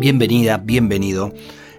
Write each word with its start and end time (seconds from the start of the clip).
Bienvenida, 0.00 0.56
bienvenido. 0.56 1.34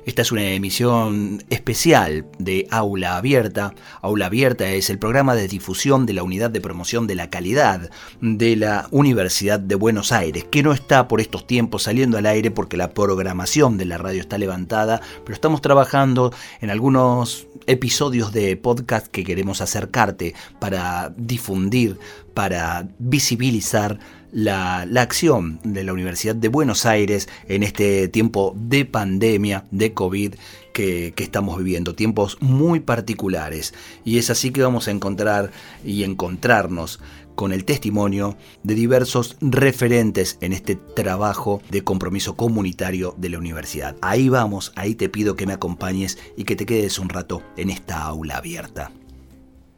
Esta 0.05 0.21
es 0.21 0.31
una 0.31 0.43
emisión 0.43 1.43
especial 1.49 2.27
de 2.37 2.67
Aula 2.69 3.17
Abierta. 3.17 3.73
Aula 4.03 4.27
Abierta 4.27 4.69
es 4.69 4.91
el 4.91 4.99
programa 4.99 5.33
de 5.33 5.47
difusión 5.47 6.05
de 6.05 6.13
la 6.13 6.21
Unidad 6.21 6.51
de 6.51 6.61
Promoción 6.61 7.07
de 7.07 7.15
la 7.15 7.31
Calidad 7.31 7.89
de 8.21 8.55
la 8.55 8.87
Universidad 8.91 9.59
de 9.59 9.73
Buenos 9.73 10.11
Aires, 10.11 10.43
que 10.43 10.61
no 10.61 10.71
está 10.71 11.07
por 11.07 11.19
estos 11.19 11.47
tiempos 11.47 11.81
saliendo 11.81 12.19
al 12.19 12.27
aire 12.27 12.51
porque 12.51 12.77
la 12.77 12.91
programación 12.91 13.79
de 13.79 13.85
la 13.85 13.97
radio 13.97 14.21
está 14.21 14.37
levantada, 14.37 15.01
pero 15.23 15.33
estamos 15.33 15.61
trabajando 15.61 16.31
en 16.61 16.69
algunos 16.69 17.47
episodios 17.65 18.31
de 18.33 18.55
podcast 18.55 19.07
que 19.07 19.23
queremos 19.23 19.61
acercarte 19.61 20.35
para 20.59 21.11
difundir, 21.17 21.97
para 22.35 22.87
visibilizar 22.99 23.97
la, 24.31 24.81
acción 25.01 25.59
de 25.63 25.83
la 25.83 25.93
Universidad 25.93 26.35
de 26.35 26.47
Buenos 26.47 26.85
Aires 26.85 27.29
en 27.47 27.63
este 27.63 28.07
tiempo 28.07 28.55
de 28.57 28.85
pandemia, 28.85 29.65
de 29.71 29.93
COVID 29.93 30.35
que, 30.73 31.13
que, 31.15 31.23
estamos 31.23 31.57
viviendo, 31.57 31.95
tiempos 31.95 32.37
muy 32.39 32.79
particulares. 32.79 33.73
Y 34.03 34.17
es 34.17 34.29
así 34.29 34.51
que 34.51 34.61
vamos 34.61 34.87
a 34.87 34.91
encontrar 34.91 35.51
y 35.83 36.03
encontrarnos 36.03 36.99
con 37.35 37.53
el 37.53 37.65
testimonio 37.65 38.37
de 38.63 38.75
diversos 38.75 39.37
referentes 39.41 40.37
en 40.41 40.53
este 40.53 40.75
trabajo 40.75 41.61
de 41.69 41.83
compromiso 41.83 42.35
comunitario 42.35 43.15
de 43.17 43.29
la 43.29 43.39
universidad. 43.39 43.95
Ahí 44.01 44.29
vamos, 44.29 44.71
ahí 44.75 44.95
te 44.95 45.09
pido 45.09 45.35
que 45.35 45.47
me 45.47 45.53
acompañes 45.53 46.17
y 46.37 46.43
que 46.43 46.55
te 46.55 46.65
quedes 46.65 46.99
un 46.99 47.09
rato 47.09 47.41
en 47.57 47.69
esta 47.69 48.03
aula 48.03 48.37
abierta. 48.37 48.91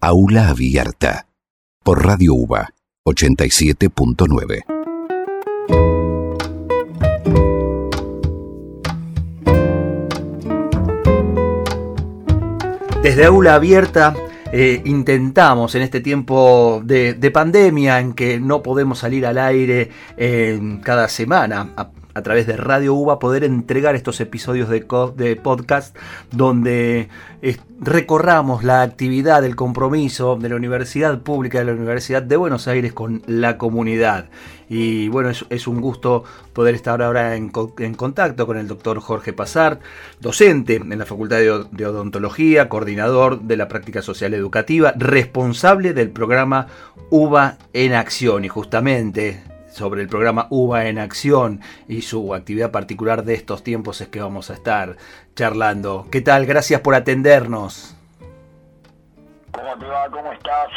Aula 0.02 0.50
abierta 0.50 1.28
por 1.84 2.06
Radio 2.06 2.34
UBA 2.34 2.73
87.9. 3.06 4.64
Desde 13.02 13.26
Aula 13.26 13.56
Abierta 13.56 14.16
eh, 14.54 14.82
intentamos 14.86 15.76
en 15.76 15.82
este 15.82 16.00
tiempo 16.00 16.82
de, 16.86 17.32
pandemia 17.34 18.00
en 18.00 18.14
que 18.14 18.40
no 18.40 18.64
podemos 18.64 19.00
salir 19.00 19.26
al 19.26 19.38
aire 19.38 19.90
eh, 20.16 20.80
cada 20.82 21.10
semana 21.10 21.72
través 22.22 22.45
de 22.47 22.58
Radio 22.58 22.94
UBA 22.94 23.19
poder 23.19 23.44
entregar 23.44 23.95
estos 23.95 24.22
episodios 24.22 24.69
de, 24.69 24.86
de 25.16 25.36
podcast 25.36 25.97
donde 26.31 27.09
recorramos 27.80 28.64
la 28.64 28.81
actividad, 28.81 29.44
el 29.44 29.55
compromiso 29.55 30.38
de 30.38 30.50
la 30.50 30.55
Universidad 30.55 31.20
Pública 31.22 31.59
de 31.59 31.66
la 31.66 31.73
Universidad 31.73 32.22
de 32.23 32.38
Buenos 32.38 32.67
Aires 32.67 32.94
con 32.94 33.23
la 33.28 33.58
comunidad. 33.58 34.30
Y 34.70 35.09
bueno, 35.09 35.30
es, 35.30 35.67
un 35.67 35.81
gusto 35.81 36.23
poder 36.53 36.73
estar 36.73 37.02
ahora 37.02 37.36
en, 37.36 37.50
contacto 37.50 38.48
con 38.48 38.58
el 38.58 38.67
doctor 38.67 38.99
Jorge 38.99 39.33
Pasar, 39.33 39.80
docente 40.20 40.76
en 40.76 40.98
la 40.98 41.05
Facultad 41.05 41.38
de, 41.38 41.65
de 41.71 41.86
Odontología, 41.86 42.70
coordinador 42.70 43.42
de 43.42 43.58
la 43.58 43.67
práctica 43.67 44.02
social 44.02 44.33
educativa, 44.33 44.93
responsable 44.95 45.93
del 45.93 46.09
programa 46.09 46.67
UBA 47.09 47.58
en 47.73 47.93
Acción. 47.93 48.45
Y 48.45 48.49
justamente 48.49 49.43
sobre 49.73 50.02
el 50.02 50.08
programa 50.08 50.48
UBA 50.50 50.88
en 50.88 51.00
Acción 51.00 51.61
y 51.88 52.04
su 52.04 52.34
actividad 52.34 52.72
particular 52.72 53.23
de 53.23 53.34
estos 53.34 53.64
tiempos 53.64 54.02
es 54.02 54.08
que 54.08 54.22
vamos 54.22 54.50
a 54.50 54.54
estar 54.54 54.98
charlando. 55.36 56.08
¿Qué 56.11 56.22
tal? 56.22 56.45
Gracias 56.45 56.82
por 56.82 56.94
atendernos. 56.95 57.95
¿Cómo 59.52 59.78
te 59.80 59.86
va? 59.86 60.10
¿Cómo 60.10 60.32
estás? 60.32 60.70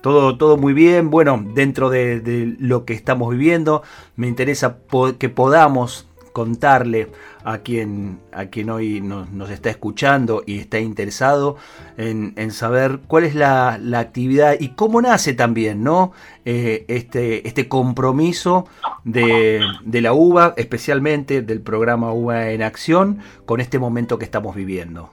Todo, 0.00 0.38
todo 0.38 0.56
muy 0.56 0.72
bien. 0.72 1.10
Bueno, 1.10 1.42
dentro 1.54 1.90
de, 1.90 2.54
lo 2.58 2.84
que 2.84 2.94
estamos 2.94 3.30
viviendo, 3.30 3.82
me 4.16 4.28
interesa 4.28 4.78
que 5.18 5.28
podamos 5.28 6.08
contarle 6.32 7.08
a 7.44 7.58
quien, 7.58 8.20
a 8.32 8.46
quien 8.46 8.70
hoy 8.70 9.00
nos, 9.00 9.50
está 9.50 9.70
escuchando 9.70 10.42
y 10.46 10.58
está 10.58 10.78
interesado 10.78 11.56
en, 11.96 12.50
saber 12.50 13.00
cuál 13.06 13.24
es 13.24 13.34
la, 13.34 13.78
actividad 13.96 14.56
y 14.58 14.70
cómo 14.70 15.02
nace 15.02 15.34
también 15.34 15.82
¿no? 15.82 16.12
Eh, 16.44 16.84
este, 16.88 17.46
este 17.46 17.68
compromiso 17.68 18.66
de, 19.04 19.60
de, 19.82 20.00
la 20.00 20.12
UBA, 20.12 20.54
especialmente 20.56 21.42
del 21.42 21.60
programa 21.60 22.12
UBA 22.12 22.50
en 22.50 22.62
Acción, 22.62 23.20
con 23.46 23.60
este 23.60 23.78
momento 23.78 24.18
que 24.18 24.24
estamos 24.24 24.54
viviendo. 24.54 25.10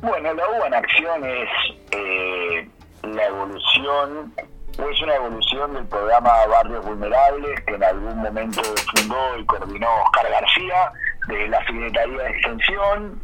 Bueno, 0.00 0.34
la 0.34 0.48
UBA 0.48 0.66
en 0.66 0.74
Acción 0.74 1.24
es 1.24 1.48
eh, 1.92 2.68
la 3.04 3.26
evolución 3.26 4.32
es 4.78 5.02
una 5.02 5.14
evolución 5.14 5.74
del 5.74 5.86
programa 5.86 6.46
Barrios 6.46 6.84
Vulnerables 6.84 7.60
que 7.66 7.74
en 7.74 7.84
algún 7.84 8.16
momento 8.16 8.62
fundó 8.94 9.38
y 9.38 9.44
coordinó 9.46 9.88
Oscar 10.04 10.30
García 10.30 10.92
de 11.28 11.48
la 11.48 11.64
Secretaría 11.66 12.22
de 12.22 12.30
Extensión. 12.30 13.22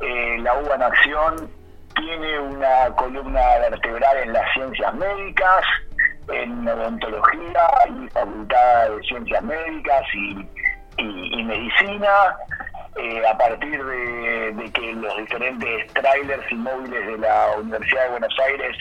Eh, 0.00 0.38
la 0.40 0.54
UBA 0.54 0.74
en 0.74 0.82
Acción 0.82 1.50
tiene 1.94 2.40
una 2.40 2.90
columna 2.96 3.58
vertebral 3.58 4.16
en 4.18 4.32
las 4.32 4.52
ciencias 4.54 4.94
médicas, 4.94 5.64
en 6.28 6.68
odontología 6.68 7.68
y 7.88 8.08
facultad 8.08 8.90
de 8.90 9.02
ciencias 9.02 9.42
médicas 9.42 10.02
y, 10.14 10.48
y 10.98 11.44
medicina 11.44 12.36
eh, 12.98 13.26
a 13.26 13.36
partir 13.36 13.84
de, 13.84 14.70
que 14.72 14.92
los 14.94 15.16
diferentes 15.18 15.92
trailers 15.92 16.50
y 16.50 16.54
móviles 16.54 17.06
de 17.06 17.18
la 17.18 17.50
Universidad 17.58 18.04
de 18.04 18.10
Buenos 18.10 18.34
Aires 18.46 18.76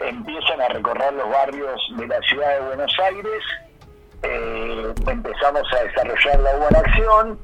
empiezan 0.00 0.60
a 0.60 0.68
recorrer 0.68 1.12
los 1.12 1.30
barrios 1.30 1.80
de 1.96 2.06
la 2.06 2.20
ciudad 2.22 2.58
de 2.58 2.66
Buenos 2.66 2.98
Aires, 2.98 3.42
eh, 4.22 4.94
empezamos 5.06 5.62
a 5.72 5.84
desarrollar 5.84 6.40
la 6.40 6.56
buena 6.56 6.78
acción 6.80 7.38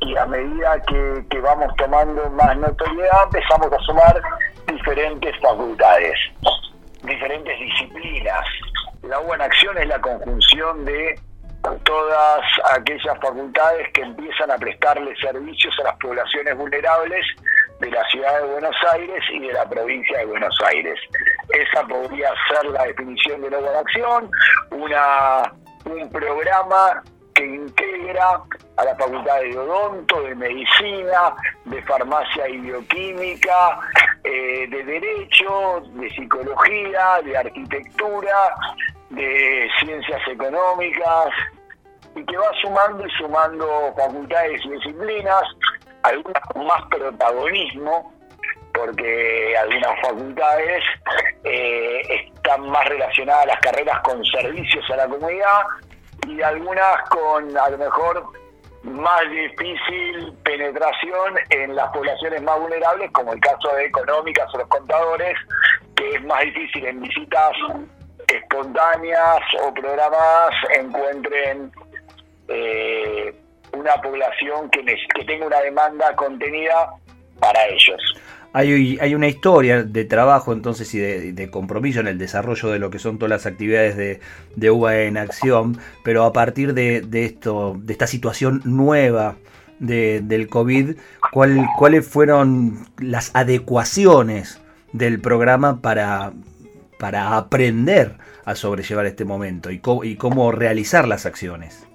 y 0.00 0.16
a 0.16 0.26
medida 0.26 0.80
que, 0.82 1.40
vamos 1.40 1.74
tomando 1.76 2.30
más 2.30 2.56
notoriedad 2.56 3.24
empezamos 3.24 3.72
a 3.72 3.78
sumar 3.80 4.22
diferentes 4.66 5.36
facultades, 5.40 6.14
diferentes 7.02 7.58
disciplinas. 7.58 8.44
La 9.02 9.18
buena 9.18 9.44
acción 9.44 9.76
es 9.78 9.86
la 9.86 10.00
conjunción 10.00 10.84
de 10.84 11.18
todas 11.84 12.40
aquellas 12.72 13.18
facultades 13.20 13.88
que 13.92 14.02
empiezan 14.02 14.50
a 14.50 14.58
prestarle 14.58 15.14
servicios 15.16 15.74
a 15.80 15.84
las 15.84 15.96
poblaciones 15.98 16.56
vulnerables 16.56 17.26
de 17.80 17.90
la 17.90 18.04
ciudad 18.08 18.40
de 18.40 18.48
Buenos 18.48 18.76
Aires 18.92 19.22
y 19.32 19.40
de 19.40 19.52
la 19.52 19.68
provincia 19.68 20.18
de 20.18 20.26
Buenos 20.26 20.56
Aires. 20.64 20.98
Esa 21.50 21.86
podría 21.86 22.30
ser 22.48 22.70
la 22.70 22.84
definición 22.84 23.42
de 23.42 23.50
nueva 23.50 23.80
acción, 23.80 24.30
una, 24.70 25.52
un 25.84 26.10
programa 26.10 27.02
que 27.34 27.44
integra 27.44 28.42
a 28.76 28.84
la 28.84 28.96
facultad 28.96 29.40
de 29.40 29.58
odonto, 29.58 30.22
de 30.22 30.34
medicina, 30.34 31.34
de 31.66 31.82
farmacia 31.82 32.48
y 32.48 32.58
bioquímica, 32.58 33.78
eh, 34.24 34.66
de 34.68 34.84
derecho, 34.84 35.82
de 35.94 36.10
psicología, 36.10 37.20
de 37.24 37.36
arquitectura, 37.36 38.54
de 39.10 39.68
ciencias 39.80 40.20
económicas, 40.28 41.28
y 42.16 42.24
que 42.24 42.36
va 42.36 42.50
sumando 42.62 43.06
y 43.06 43.10
sumando 43.10 43.94
facultades 43.96 44.60
y 44.64 44.70
disciplinas, 44.70 45.42
algunas 46.02 46.42
con 46.52 46.66
más 46.66 46.82
protagonismo, 46.90 48.12
porque 48.72 49.56
algunas 49.56 50.00
facultades 50.00 50.82
eh, 51.44 52.00
están 52.08 52.68
más 52.70 52.88
relacionadas 52.88 53.44
a 53.44 53.46
las 53.46 53.60
carreras 53.60 54.00
con 54.00 54.24
servicios 54.24 54.84
a 54.90 54.96
la 54.96 55.08
comunidad 55.08 55.60
y 56.26 56.42
algunas 56.42 57.08
con 57.10 57.56
a 57.56 57.68
lo 57.68 57.78
mejor 57.78 58.24
más 58.82 59.22
difícil 59.30 60.32
penetración 60.42 61.34
en 61.50 61.74
las 61.74 61.88
poblaciones 61.90 62.42
más 62.42 62.58
vulnerables, 62.58 63.10
como 63.12 63.32
el 63.32 63.40
caso 63.40 63.74
de 63.74 63.86
económicas 63.86 64.52
o 64.54 64.58
los 64.58 64.68
contadores, 64.68 65.36
que 65.96 66.10
es 66.10 66.24
más 66.24 66.40
difícil 66.42 66.86
en 66.86 67.00
visitas 67.00 67.52
espontáneas 68.28 69.40
o 69.62 69.72
programadas 69.74 70.54
encuentren 70.78 71.72
eh, 72.48 73.34
una 73.72 73.94
población 74.02 74.70
que, 74.70 74.84
que 74.84 75.24
tenga 75.24 75.46
una 75.46 75.60
demanda 75.60 76.14
contenida 76.16 76.90
para 77.38 77.66
ellos. 77.66 78.00
Hay, 78.52 78.96
hay, 79.00 79.14
una 79.14 79.28
historia 79.28 79.82
de 79.82 80.04
trabajo 80.06 80.54
entonces 80.54 80.94
y 80.94 80.98
de, 80.98 81.50
compromiso 81.50 82.00
en 82.00 82.06
el 82.06 82.16
desarrollo 82.16 82.70
de 82.70 82.78
lo 82.78 82.88
que 82.88 82.98
son 82.98 83.18
todas 83.18 83.28
las 83.28 83.44
actividades 83.44 83.98
de, 83.98 84.20
de 84.54 84.70
UBA 84.70 85.02
en 85.02 85.18
acción, 85.18 85.78
pero 86.02 86.24
a 86.24 86.32
partir 86.32 86.72
de, 86.72 87.06
esto, 87.12 87.76
de 87.78 87.92
esta 87.92 88.06
situación 88.06 88.62
nueva 88.64 89.36
del 89.78 90.48
COVID, 90.48 90.96
¿cuál, 91.32 91.66
¿cuáles 91.76 92.08
fueron 92.08 92.86
las 92.98 93.30
adecuaciones 93.34 94.58
del 94.92 95.20
programa 95.20 95.82
para, 95.82 96.32
para 96.98 97.36
aprender 97.36 98.16
a 98.46 98.54
sobrellevar 98.54 99.04
este 99.04 99.26
momento 99.26 99.70
y 99.70 99.80
cómo, 99.80 100.02
y 100.02 100.16
cómo 100.16 100.50
realizar 100.50 101.06
las 101.06 101.26
acciones? 101.26 101.85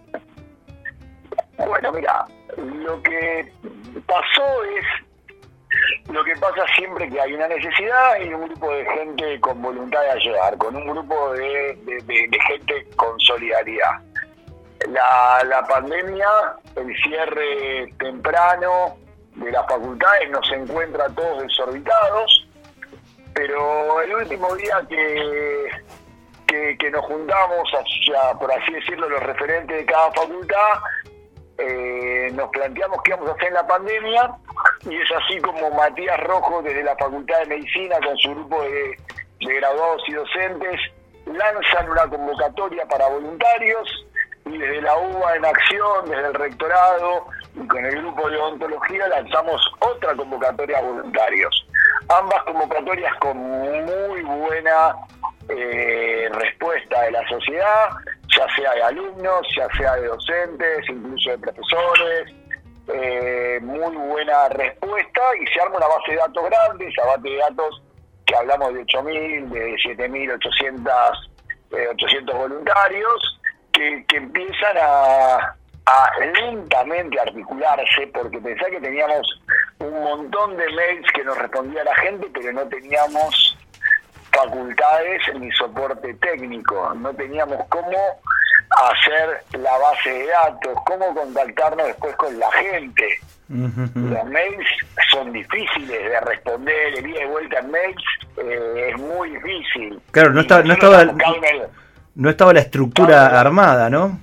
Bueno, 1.65 1.91
mira, 1.91 2.25
lo 2.57 3.01
que 3.03 3.51
pasó 4.05 4.63
es 4.63 4.85
lo 6.09 6.23
que 6.23 6.35
pasa 6.35 6.65
siempre 6.75 7.09
que 7.09 7.19
hay 7.19 7.33
una 7.33 7.47
necesidad 7.47 8.19
y 8.19 8.33
un 8.33 8.47
grupo 8.47 8.71
de 8.71 8.85
gente 8.85 9.39
con 9.39 9.61
voluntad 9.61 10.01
de 10.01 10.11
ayudar, 10.11 10.57
con 10.57 10.75
un 10.75 10.87
grupo 10.87 11.33
de, 11.33 11.77
gente 12.47 12.87
con 12.95 13.19
solidaridad. 13.19 14.01
La, 14.89 15.43
la 15.45 15.65
pandemia, 15.67 16.27
el 16.75 16.95
cierre 17.03 17.93
temprano 17.99 18.97
de 19.35 19.51
las 19.51 19.65
facultades 19.67 20.29
nos 20.31 20.51
encuentra 20.51 21.07
todos 21.09 21.43
desorbitados, 21.43 22.47
pero 23.33 24.01
el 24.01 24.13
último 24.15 24.55
día 24.55 24.81
que, 24.89 26.75
que, 26.77 26.91
nos 26.91 27.05
juntamos, 27.05 27.69
hacia, 27.71 28.33
por 28.37 28.51
así 28.51 28.73
decirlo, 28.73 29.07
los 29.07 29.23
referentes 29.23 29.77
de 29.77 29.85
cada 29.85 30.11
facultad, 30.11 30.79
eh, 31.57 32.31
nos 32.33 32.49
planteamos 32.49 32.99
qué 33.03 33.11
íbamos 33.11 33.29
a 33.29 33.33
hacer 33.33 33.47
en 33.49 33.53
la 33.53 33.67
pandemia 33.67 34.31
y 34.89 34.95
es 34.95 35.11
así 35.11 35.39
como 35.41 35.69
Matías 35.71 36.19
Rojo 36.21 36.61
desde 36.61 36.83
la 36.83 36.95
Facultad 36.95 37.39
de 37.39 37.45
Medicina 37.47 37.97
con 38.03 38.17
su 38.17 38.31
grupo 38.31 38.61
de, 38.63 38.97
graduados 39.39 40.01
y 40.07 40.13
docentes 40.13 40.79
lanzan 41.25 41.89
una 41.89 42.07
convocatoria 42.07 42.85
para 42.87 43.07
voluntarios 43.07 44.05
y 44.45 44.57
desde 44.57 44.81
la 44.81 44.97
UBA 44.97 45.35
en 45.35 45.45
acción, 45.45 46.09
desde 46.09 46.27
el 46.27 46.33
rectorado 46.33 47.27
y 47.55 47.67
con 47.67 47.85
el 47.85 47.95
grupo 47.97 48.29
de 48.29 48.37
odontología 48.37 49.07
lanzamos 49.07 49.61
otra 49.79 50.15
convocatoria 50.15 50.79
a 50.79 50.81
voluntarios. 50.81 51.67
Ambas 52.09 52.43
convocatorias 52.43 53.15
con 53.19 53.37
muy 53.37 54.21
buena 54.23 54.95
eh, 55.49 56.29
respuesta 56.31 57.01
de 57.03 57.11
la 57.11 57.27
sociedad, 57.27 57.89
ya 58.41 58.55
sea 58.55 58.73
de 58.73 58.83
alumnos, 58.83 59.47
ya 59.55 59.67
sea 59.77 59.95
de 59.95 60.07
docentes, 60.07 60.89
incluso 60.89 61.31
de 61.31 61.37
profesores, 61.37 62.33
eh, 62.87 63.59
muy 63.61 63.95
buena 63.95 64.49
respuesta 64.49 65.21
y 65.39 65.47
se 65.47 65.61
arma 65.61 65.77
una 65.77 65.87
base 65.87 66.11
de 66.11 66.17
datos 66.17 66.43
grande, 66.45 66.87
esa 66.87 67.05
base 67.05 67.29
de 67.29 67.37
datos 67.37 67.83
que 68.25 68.35
hablamos 68.35 68.73
de 68.73 68.85
8.000, 68.85 69.49
de 69.49 69.75
7.800 69.75 71.31
eh, 71.71 71.87
800 71.91 72.35
voluntarios, 72.35 73.39
que, 73.71 74.05
empiezan 74.13 74.77
a, 74.77 75.55
a, 75.85 76.19
lentamente 76.19 77.19
articularse, 77.19 78.07
porque 78.13 78.39
pensá 78.39 78.65
que 78.69 78.81
teníamos 78.81 79.41
un 79.79 80.03
montón 80.03 80.57
de 80.57 80.65
mails 80.69 81.09
que 81.13 81.23
nos 81.23 81.37
respondía 81.37 81.83
la 81.83 81.95
gente, 81.95 82.27
pero 82.33 82.51
no 82.51 82.67
teníamos 82.67 83.57
facultades 84.31 85.21
ni 85.39 85.51
soporte 85.51 86.13
técnico, 86.15 86.93
no 86.95 87.13
teníamos 87.13 87.65
cómo 87.69 87.97
hacer 88.89 89.43
la 89.59 89.77
base 89.77 90.09
de 90.11 90.27
datos, 90.27 90.77
cómo 90.85 91.13
contactarnos 91.13 91.87
después 91.87 92.15
con 92.15 92.39
la 92.39 92.51
gente. 92.51 93.19
Los 93.49 94.25
mails 94.25 94.67
son 95.11 95.33
difíciles 95.33 96.09
de 96.09 96.19
responder, 96.21 96.97
el 96.97 97.03
día 97.03 97.19
de 97.19 97.25
vuelta 97.25 97.59
en 97.59 97.71
mails 97.71 98.03
eh, 98.37 98.91
es 98.91 98.97
muy 98.97 99.29
difícil. 99.31 100.01
Claro, 100.11 100.31
no, 100.31 100.41
estaba, 100.41 100.63
no, 100.63 100.73
estaba, 100.73 101.03
no 102.15 102.29
estaba 102.29 102.53
la 102.53 102.61
estructura 102.61 103.39
armada, 103.39 103.89
¿no? 103.89 104.17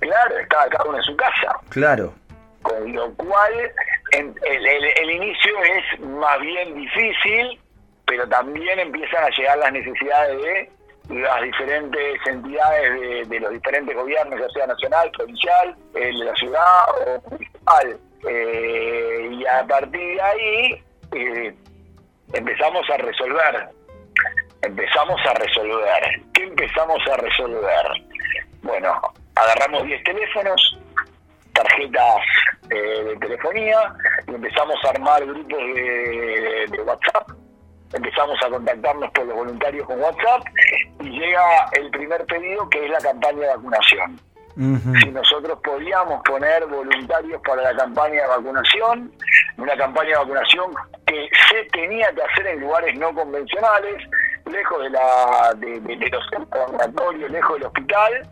Claro, 0.00 0.36
estaba 0.38 0.66
cada 0.68 0.84
uno 0.84 0.98
en 0.98 1.04
su 1.04 1.16
casa. 1.16 1.60
Claro. 1.68 2.12
Con 2.62 2.92
lo 2.92 3.14
cual, 3.14 3.52
el, 4.10 4.34
el 4.44 5.10
inicio 5.10 5.52
es 5.62 6.00
más 6.00 6.40
bien 6.40 6.74
difícil, 6.74 7.60
pero 8.12 8.28
también 8.28 8.78
empiezan 8.78 9.24
a 9.24 9.30
llegar 9.30 9.56
las 9.56 9.72
necesidades 9.72 10.68
de 11.08 11.18
las 11.18 11.42
diferentes 11.42 12.26
entidades 12.26 13.26
de, 13.26 13.40
los 13.40 13.52
diferentes 13.52 13.96
gobiernos, 13.96 14.38
ya 14.38 14.48
sea 14.50 14.66
nacional, 14.66 15.10
provincial, 15.12 15.74
el 15.94 16.18
de 16.18 16.24
la 16.26 16.34
ciudad 16.34 16.84
o 17.06 17.30
municipal. 17.30 17.98
Eh, 18.28 19.28
y 19.32 19.46
a 19.46 19.66
partir 19.66 20.14
de 20.14 20.20
ahí 20.20 20.84
eh, 21.14 21.54
empezamos 22.34 22.90
a 22.90 22.98
resolver. 22.98 23.68
Empezamos 24.60 25.18
a 25.26 25.32
resolver. 25.32 26.20
¿Qué 26.34 26.42
empezamos 26.42 26.98
a 27.10 27.16
resolver? 27.16 27.86
Bueno, 28.60 29.00
agarramos 29.36 29.84
10 29.84 30.04
teléfonos, 30.04 30.78
tarjetas 31.54 32.20
eh, 32.68 33.04
de 33.04 33.16
telefonía 33.16 33.80
y 34.28 34.34
empezamos 34.34 34.76
a 34.84 34.90
armar 34.90 35.24
grupos 35.24 35.58
de 35.58 36.82
WhatsApp 36.84 37.42
empezamos 37.92 38.38
a 38.44 38.50
contactarnos 38.50 39.10
por 39.10 39.26
los 39.26 39.36
voluntarios 39.36 39.86
con 39.86 40.00
WhatsApp 40.00 40.42
y 41.00 41.10
llega 41.10 41.42
el 41.72 41.90
primer 41.90 42.24
pedido 42.26 42.68
que 42.68 42.84
es 42.84 42.90
la 42.90 42.98
campaña 42.98 43.40
de 43.40 43.46
vacunación. 43.48 44.20
Si 44.54 45.10
nosotros 45.10 45.58
podíamos 45.64 46.22
poner 46.24 46.66
voluntarios 46.66 47.40
para 47.40 47.62
la 47.62 47.74
campaña 47.74 48.20
de 48.22 48.28
vacunación, 48.28 49.10
una 49.56 49.74
campaña 49.76 50.10
de 50.10 50.16
vacunación 50.16 50.74
que 51.06 51.28
se 51.50 51.64
tenía 51.72 52.12
que 52.12 52.22
hacer 52.22 52.46
en 52.48 52.60
lugares 52.60 52.98
no 52.98 53.14
convencionales, 53.14 53.96
lejos 54.50 54.82
de, 54.82 54.90
la, 54.90 55.54
de, 55.56 55.80
de 55.80 56.08
los 56.10 56.28
centros 56.28 56.66
vacunatorios, 56.66 57.30
lejos 57.30 57.54
del 57.54 57.66
hospital, 57.66 58.28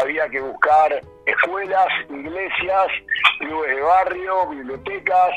había 0.00 0.28
que 0.28 0.40
buscar 0.40 1.00
escuelas, 1.26 1.88
iglesias, 2.10 2.86
clubes 3.38 3.74
de 3.74 3.80
barrio, 3.80 4.46
bibliotecas, 4.48 5.30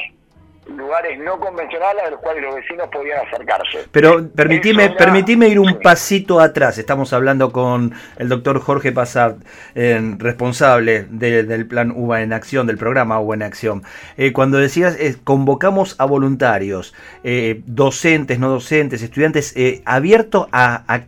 lugares 0.68 1.20
no 1.20 1.40
convencionales 1.40 2.04
a 2.04 2.10
los 2.10 2.20
cuales 2.20 2.44
los 2.44 2.56
vecinos 2.56 2.88
podían 2.92 3.26
acercarse. 3.26 3.88
Pero 3.92 4.28
permitime, 4.30 4.90
permitime 4.92 5.48
ir 5.48 5.60
un 5.60 5.80
pasito 5.80 6.40
atrás. 6.40 6.78
Estamos 6.78 7.14
hablando 7.14 7.52
con 7.52 7.94
el 8.18 8.30
doctor 8.30 8.60
Jorge 8.60 8.92
Pazart, 8.92 9.38
eh, 9.76 10.16
responsable 10.18 11.04
del 11.04 11.68
plan 11.68 11.92
UBA 11.96 12.24
en 12.24 12.34
Acción, 12.34 12.68
del 12.68 12.78
programa 12.78 13.20
UBA 13.20 13.36
en 13.36 13.44
Acción. 13.44 13.84
Eh, 14.18 14.34
cuando 14.34 14.58
decías, 14.58 14.96
eh, 15.00 15.16
convocamos 15.24 15.96
a 16.00 16.06
voluntarios, 16.06 16.94
docentes, 17.66 18.40
no 18.40 18.50
docentes, 18.50 19.02
estudiantes, 19.02 19.54
abierto 19.86 20.48
a, 20.52 20.84
a, 20.94 21.04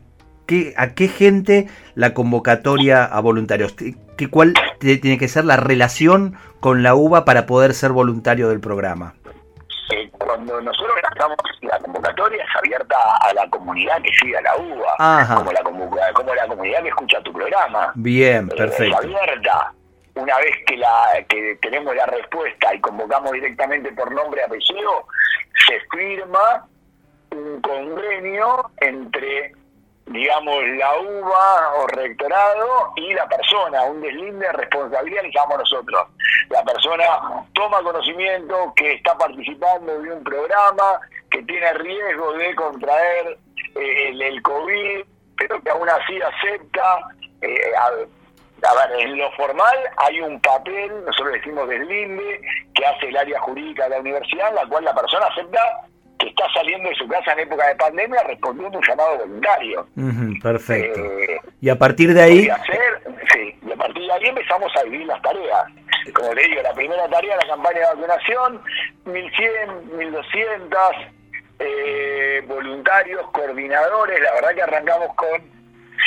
qué, 0.45 0.73
a 0.77 0.93
qué 0.93 1.07
gente 1.07 1.67
la 1.95 2.13
convocatoria 2.13 3.03
a 3.05 3.19
voluntarios. 3.19 3.73
¿Qué, 3.73 4.29
¿Cuál 4.29 4.53
tiene 4.79 5.17
que 5.17 5.27
ser 5.27 5.45
la 5.45 5.57
relación 5.57 6.35
con 6.59 6.83
la 6.83 6.95
UBA 6.95 7.25
para 7.25 7.45
poder 7.45 7.73
ser 7.73 7.91
voluntario 7.91 8.49
del 8.49 8.59
programa? 8.59 9.13
Cuando 10.37 10.61
nosotros 10.61 10.95
lanzamos 11.01 11.37
la 11.61 11.79
convocatoria 11.79 12.43
es 12.43 12.55
abierta 12.55 12.95
a 13.21 13.33
la 13.33 13.49
comunidad 13.49 14.01
que 14.03 14.11
sigue 14.13 14.37
a 14.37 14.41
la 14.41 14.55
UBA, 14.55 15.35
como 15.35 15.51
la, 15.51 15.63
como 16.13 16.35
la 16.35 16.47
comunidad 16.47 16.83
que 16.83 16.89
escucha 16.89 17.21
tu 17.23 17.33
programa. 17.33 17.91
Bien, 17.95 18.47
perfecto. 18.47 18.99
Es 18.99 19.05
abierta. 19.05 19.73
Una 20.13 20.37
vez 20.37 20.51
que, 20.65 20.77
la, 20.77 21.25
que 21.27 21.57
tenemos 21.61 21.95
la 21.95 22.05
respuesta 22.05 22.73
y 22.73 22.79
convocamos 22.81 23.31
directamente 23.31 23.91
por 23.93 24.11
nombre 24.11 24.41
y 24.41 24.43
apellido, 24.45 25.07
se 25.67 25.79
firma 25.91 26.67
un 27.31 27.61
convenio 27.61 28.69
entre 28.77 29.53
digamos, 30.07 30.63
la 30.77 30.99
UBA 30.99 31.73
o 31.79 31.87
rectorado 31.87 32.93
y 32.95 33.13
la 33.13 33.27
persona, 33.27 33.83
un 33.83 34.01
deslinde 34.01 34.45
de 34.45 34.53
responsabilidad 34.53 35.23
llamamos 35.33 35.59
nosotros. 35.59 36.07
La 36.49 36.63
persona 36.63 37.05
toma 37.53 37.81
conocimiento 37.83 38.73
que 38.75 38.93
está 38.93 39.17
participando 39.17 39.99
de 39.99 40.13
un 40.13 40.23
programa, 40.23 41.01
que 41.29 41.43
tiene 41.43 41.73
riesgo 41.73 42.33
de 42.33 42.55
contraer 42.55 43.37
eh, 43.75 44.09
el, 44.09 44.41
COVID, 44.41 45.03
pero 45.37 45.61
que 45.61 45.69
aún 45.69 45.89
así 45.89 46.19
acepta. 46.21 46.99
Eh, 47.41 47.71
a, 47.77 47.89
ver, 47.91 48.99
en 48.99 49.17
lo 49.17 49.31
formal 49.33 49.77
hay 49.97 50.21
un 50.21 50.39
papel, 50.41 51.05
nosotros 51.05 51.33
decimos 51.33 51.67
deslinde, 51.67 52.41
que 52.73 52.85
hace 52.85 53.09
el 53.09 53.17
área 53.17 53.39
jurídica 53.41 53.83
de 53.83 53.89
la 53.91 53.99
universidad, 53.99 54.49
en 54.49 54.55
la 54.55 54.65
cual 54.65 54.85
la 54.85 54.95
persona 54.95 55.27
acepta 55.27 55.59
que 56.17 56.27
está 56.27 56.45
saliendo 56.53 56.89
de 56.89 56.95
su 56.95 57.07
casa 57.07 57.33
en 57.33 57.39
época 57.39 57.67
de 57.67 57.75
pandemia 57.75 58.23
respondiendo 58.23 58.77
un 58.77 58.85
llamado 58.85 59.17
voluntario. 59.17 59.87
perfecto. 60.41 60.99
Eh, 60.99 61.39
y 61.61 61.69
a 61.69 61.77
partir 61.77 62.13
de 62.13 62.21
ahí... 62.21 62.49
sí, 63.33 63.55
y 63.65 63.71
a 63.71 63.75
partir 63.75 64.03
de 64.03 64.11
ahí 64.11 64.25
empezamos 64.25 64.71
a 64.75 64.83
vivir 64.83 65.05
las 65.05 65.21
tareas. 65.21 65.65
Como 66.13 66.33
le 66.33 66.47
digo, 66.47 66.61
la 66.61 66.73
primera 66.73 67.07
tarea 67.09 67.35
la 67.35 67.47
campaña 67.47 67.79
de 67.79 67.85
vacunación, 67.85 68.61
1100, 69.05 69.97
1200 69.97 70.79
eh, 71.59 72.43
voluntarios, 72.47 73.29
coordinadores, 73.31 74.19
la 74.21 74.33
verdad 74.33 74.55
que 74.55 74.61
arrancamos 74.61 75.13
con 75.15 75.57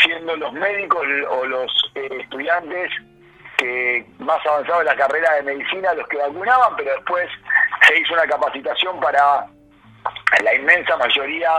siendo 0.03 0.37
los 0.37 0.53
médicos 0.53 1.05
o 1.31 1.45
los 1.45 1.93
eh, 1.95 2.09
estudiantes 2.21 2.91
que 3.59 4.07
más 4.19 4.39
avanzados 4.47 4.81
en 4.81 4.87
la 4.87 4.97
carrera 4.97 5.35
de 5.35 5.43
medicina 5.43 5.93
los 5.95 6.07
que 6.09 6.17
vacunaban, 6.17 6.77
pero 6.77 6.93
después 6.93 7.29
se 7.87 7.99
hizo 7.99 8.15
una 8.15 8.27
capacitación 8.27 8.99
para 9.01 9.47
la 10.43 10.55
inmensa 10.55 10.97
mayoría 10.97 11.51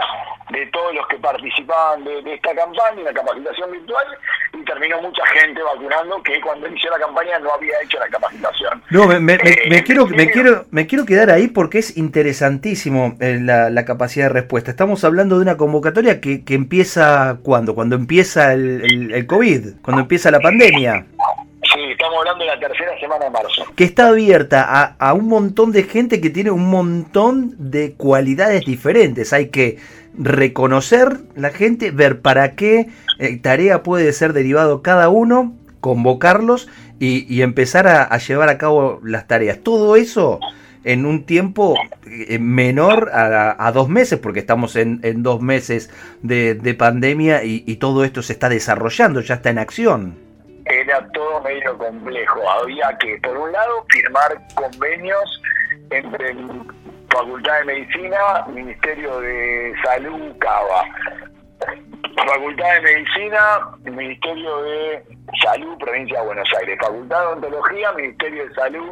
de 0.50 0.66
todos 0.66 0.94
los 0.94 1.06
que 1.08 1.16
participaban 1.16 2.04
de, 2.04 2.34
esta 2.34 2.54
campaña, 2.54 3.00
una 3.00 3.12
capacitación 3.12 3.72
virtual, 3.72 4.06
y 4.52 4.64
terminó 4.64 5.00
mucha 5.00 5.24
gente 5.26 5.62
vacunando 5.62 6.22
que 6.22 6.40
cuando 6.40 6.66
inició 6.68 6.90
la 6.90 6.98
campaña 6.98 7.38
no 7.38 7.52
había 7.54 7.74
hecho 7.82 7.98
la 7.98 8.08
capacitación. 8.08 8.82
No, 8.90 9.06
me, 9.06 9.34
eh, 9.34 9.82
quiero, 9.84 10.06
me, 10.06 10.30
quiero, 10.30 10.66
me 10.70 10.86
quiero 10.86 11.06
quedar 11.06 11.30
ahí 11.30 11.48
porque 11.48 11.78
es 11.78 11.96
interesantísimo 11.96 13.16
eh, 13.20 13.38
la, 13.40 13.84
capacidad 13.84 14.26
de 14.26 14.32
respuesta. 14.34 14.70
Estamos 14.70 15.04
hablando 15.04 15.36
de 15.36 15.42
una 15.42 15.56
convocatoria 15.56 16.20
que, 16.20 16.44
que 16.44 16.54
empieza 16.54 17.38
cuando, 17.42 17.74
cuando 17.74 17.96
empieza 17.96 18.52
el, 18.52 19.12
el 19.12 19.26
COVID, 19.26 19.80
cuando 19.82 20.02
empieza 20.02 20.30
la 20.30 20.40
pandemia. 20.40 21.06
Estamos 22.02 22.18
hablando 22.18 22.44
de 22.44 22.50
la 22.50 22.58
tercera 22.58 22.98
semana 22.98 23.26
de 23.26 23.30
marzo. 23.30 23.64
Que 23.76 23.84
está 23.84 24.08
abierta 24.08 24.96
a, 24.98 25.12
un 25.14 25.28
montón 25.28 25.70
de 25.70 25.84
gente 25.84 26.20
que 26.20 26.30
tiene 26.30 26.50
un 26.50 26.68
montón 26.68 27.54
de 27.58 27.92
cualidades 27.92 28.64
diferentes. 28.64 29.32
Hay 29.32 29.50
que 29.50 29.78
reconocer 30.18 31.18
la 31.36 31.50
gente, 31.50 31.92
ver 31.92 32.20
para 32.20 32.56
qué 32.56 32.88
eh, 33.20 33.36
tarea 33.36 33.84
puede 33.84 34.12
ser 34.12 34.32
derivado 34.32 34.82
cada 34.82 35.10
uno, 35.10 35.54
convocarlos 35.78 36.68
y, 36.98 37.40
empezar 37.40 37.86
a, 37.86 38.18
llevar 38.18 38.48
a 38.48 38.58
cabo 38.58 38.98
las 39.04 39.28
tareas. 39.28 39.60
Todo 39.60 39.94
eso 39.94 40.40
en 40.82 41.06
un 41.06 41.22
tiempo 41.22 41.76
eh, 42.04 42.40
menor 42.40 43.12
a, 43.14 43.70
dos 43.72 43.88
meses, 43.88 44.18
porque 44.18 44.40
estamos 44.40 44.74
en, 44.74 45.22
dos 45.22 45.40
meses 45.40 45.88
de, 46.22 46.74
pandemia 46.76 47.44
y 47.44 47.76
todo 47.76 48.02
esto 48.02 48.22
se 48.22 48.32
está 48.32 48.48
desarrollando, 48.48 49.20
ya 49.20 49.36
está 49.36 49.50
en 49.50 49.58
acción 49.58 50.21
era 50.80 51.06
todo 51.12 51.40
medio 51.42 51.76
complejo. 51.78 52.50
Había 52.50 52.96
que, 52.98 53.18
por 53.22 53.36
un 53.36 53.52
lado, 53.52 53.84
firmar 53.90 54.38
convenios 54.54 55.42
entre 55.90 56.34
Facultad 57.10 57.58
de 57.58 57.64
Medicina, 57.64 58.46
Ministerio 58.48 59.20
de 59.20 59.74
Salud, 59.84 60.36
Cava. 60.38 60.84
Facultad 62.26 62.74
de 62.74 62.80
Medicina, 62.80 63.60
Ministerio 63.84 64.62
de 64.62 65.04
Salud, 65.42 65.78
Provincia 65.78 66.20
de 66.20 66.26
Buenos 66.26 66.48
Aires. 66.58 66.78
Facultad 66.80 67.20
de 67.20 67.26
Odontología, 67.26 67.92
Ministerio 67.92 68.48
de 68.48 68.54
Salud, 68.54 68.90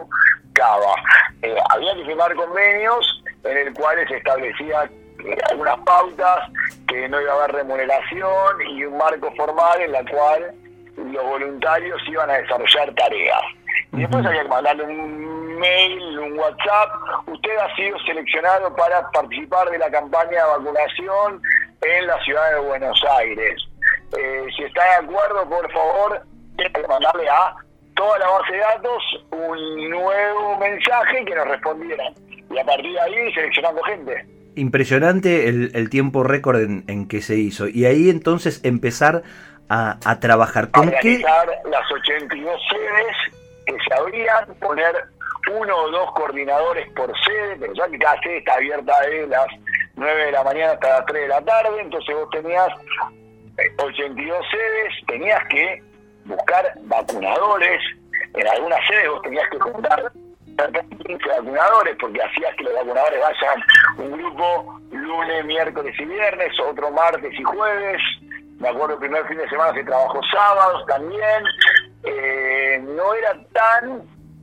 Cava. 0.53 0.95
Eh, 1.43 1.57
había 1.71 1.95
que 1.95 2.05
firmar 2.05 2.35
convenios 2.35 3.23
en 3.45 3.57
el 3.57 3.75
cuales 3.75 4.09
se 4.09 4.17
establecía 4.17 4.91
eh, 5.25 5.39
algunas 5.51 5.79
pautas, 5.81 6.51
que 6.89 7.09
no 7.09 7.21
iba 7.21 7.33
a 7.33 7.37
haber 7.37 7.53
remuneración 7.53 8.61
y 8.69 8.85
un 8.85 8.97
marco 8.97 9.33
formal 9.37 9.81
en 9.81 9.93
la 9.93 10.05
cual 10.05 10.55
los 11.13 11.25
voluntarios 11.25 12.01
iban 12.09 12.31
a 12.31 12.35
desarrollar 12.35 12.95
tareas. 12.95 13.43
Y 13.93 14.01
después 14.01 14.25
había 14.25 14.43
que 14.43 14.49
mandarle 14.49 14.85
un 14.85 15.59
mail, 15.59 16.19
un 16.19 16.39
WhatsApp. 16.39 16.91
Usted 17.27 17.57
ha 17.59 17.75
sido 17.77 17.99
seleccionado 18.01 18.75
para 18.77 19.11
participar 19.11 19.71
de 19.71 19.79
la 19.79 19.91
campaña 19.91 20.31
de 20.31 20.59
vacunación 20.59 21.43
en 21.83 22.07
la 22.07 22.23
ciudad 22.23 22.55
de 22.55 22.61
Buenos 22.61 23.03
Aires. 23.19 23.63
Eh, 24.19 24.47
si 24.57 24.65
está 24.65 24.83
de 24.85 25.07
acuerdo, 25.07 25.49
por 25.49 25.71
favor, 25.73 26.23
tiene 26.57 26.73
que 26.73 26.87
mandarle 26.87 27.29
a 27.29 27.55
toda 27.95 28.19
la 28.19 28.29
base 28.29 28.53
de 28.53 28.59
datos 28.59 29.03
un 29.31 29.91
nuevo 29.91 30.57
mensaje 30.59 31.25
que 31.25 31.35
nos 31.35 31.49
respondieran. 31.49 32.15
Y 32.51 32.59
a 32.59 32.65
partir 32.65 32.93
de 32.93 33.01
ahí 33.01 33.33
seleccionando 33.35 33.83
gente. 33.83 34.27
Impresionante 34.57 35.49
el, 35.49 35.91
tiempo 35.91 36.25
récord 36.25 36.61
en, 36.61 36.85
en, 36.89 37.07
que 37.07 37.23
se 37.23 37.37
hizo. 37.37 37.69
Y 37.69 37.85
ahí 37.87 38.11
entonces 38.11 38.65
empezar 38.65 39.23
a, 39.71 40.21
trabajar? 40.21 40.71
¿Con 40.71 40.91
qué? 41.01 41.19
las 41.19 41.93
82 41.93 42.61
sedes 42.69 43.17
que 43.67 43.77
se 43.87 43.95
abrían, 43.95 44.47
poner 44.61 44.95
uno 45.53 45.77
o 45.77 45.91
dos 45.91 46.11
coordinadores 46.13 46.91
por 46.93 47.13
sede, 47.25 47.57
pero 47.61 47.73
ya 47.75 47.89
que 47.89 47.99
cada 47.99 48.21
sede 48.21 48.39
está 48.39 48.55
abierta 48.55 49.01
de 49.03 49.27
las 49.29 49.47
9 49.95 50.25
de 50.27 50.33
la 50.33 50.45
mañana 50.45 50.73
hasta 50.73 50.89
las 50.89 51.07
3 51.07 51.23
de 51.23 51.29
la 51.29 51.43
tarde, 51.43 51.81
entonces 51.81 52.15
vos 52.15 52.29
tenías 52.31 52.69
82 53.79 54.39
eh, 54.39 54.49
sedes, 54.51 55.07
tenías 55.07 55.49
que 55.49 55.83
buscar 56.25 56.73
vacunadores, 56.83 57.81
en 58.35 58.49
algunas 58.49 58.87
sedes 58.87 59.09
vos 59.09 59.23
tenías 59.23 59.49
que 59.51 59.59
juntar 59.61 60.13
15 61.07 61.29
vacunadores, 61.29 61.97
porque 62.01 62.23
hacías 62.23 62.55
que 62.57 62.65
los 62.65 62.75
vacunadores 62.75 63.21
vayan 63.21 63.65
un 63.99 64.19
grupo 64.19 64.81
lunes, 64.91 65.45
miércoles 65.45 65.95
y 65.99 66.05
viernes, 66.05 66.61
otro 66.61 66.91
martes 66.91 67.33
y 67.33 67.43
jueves, 67.43 68.03
me 68.61 68.69
acuerdo 68.69 68.95
el 68.95 69.01
primer 69.01 69.27
fin 69.27 69.39
de 69.39 69.49
semana 69.49 69.73
se 69.73 69.83
trabajó 69.83 70.21
sábados 70.31 70.85
también, 70.87 71.45
eh, 72.05 72.79
no 72.83 73.15
era 73.15 73.33
tan 73.53 74.03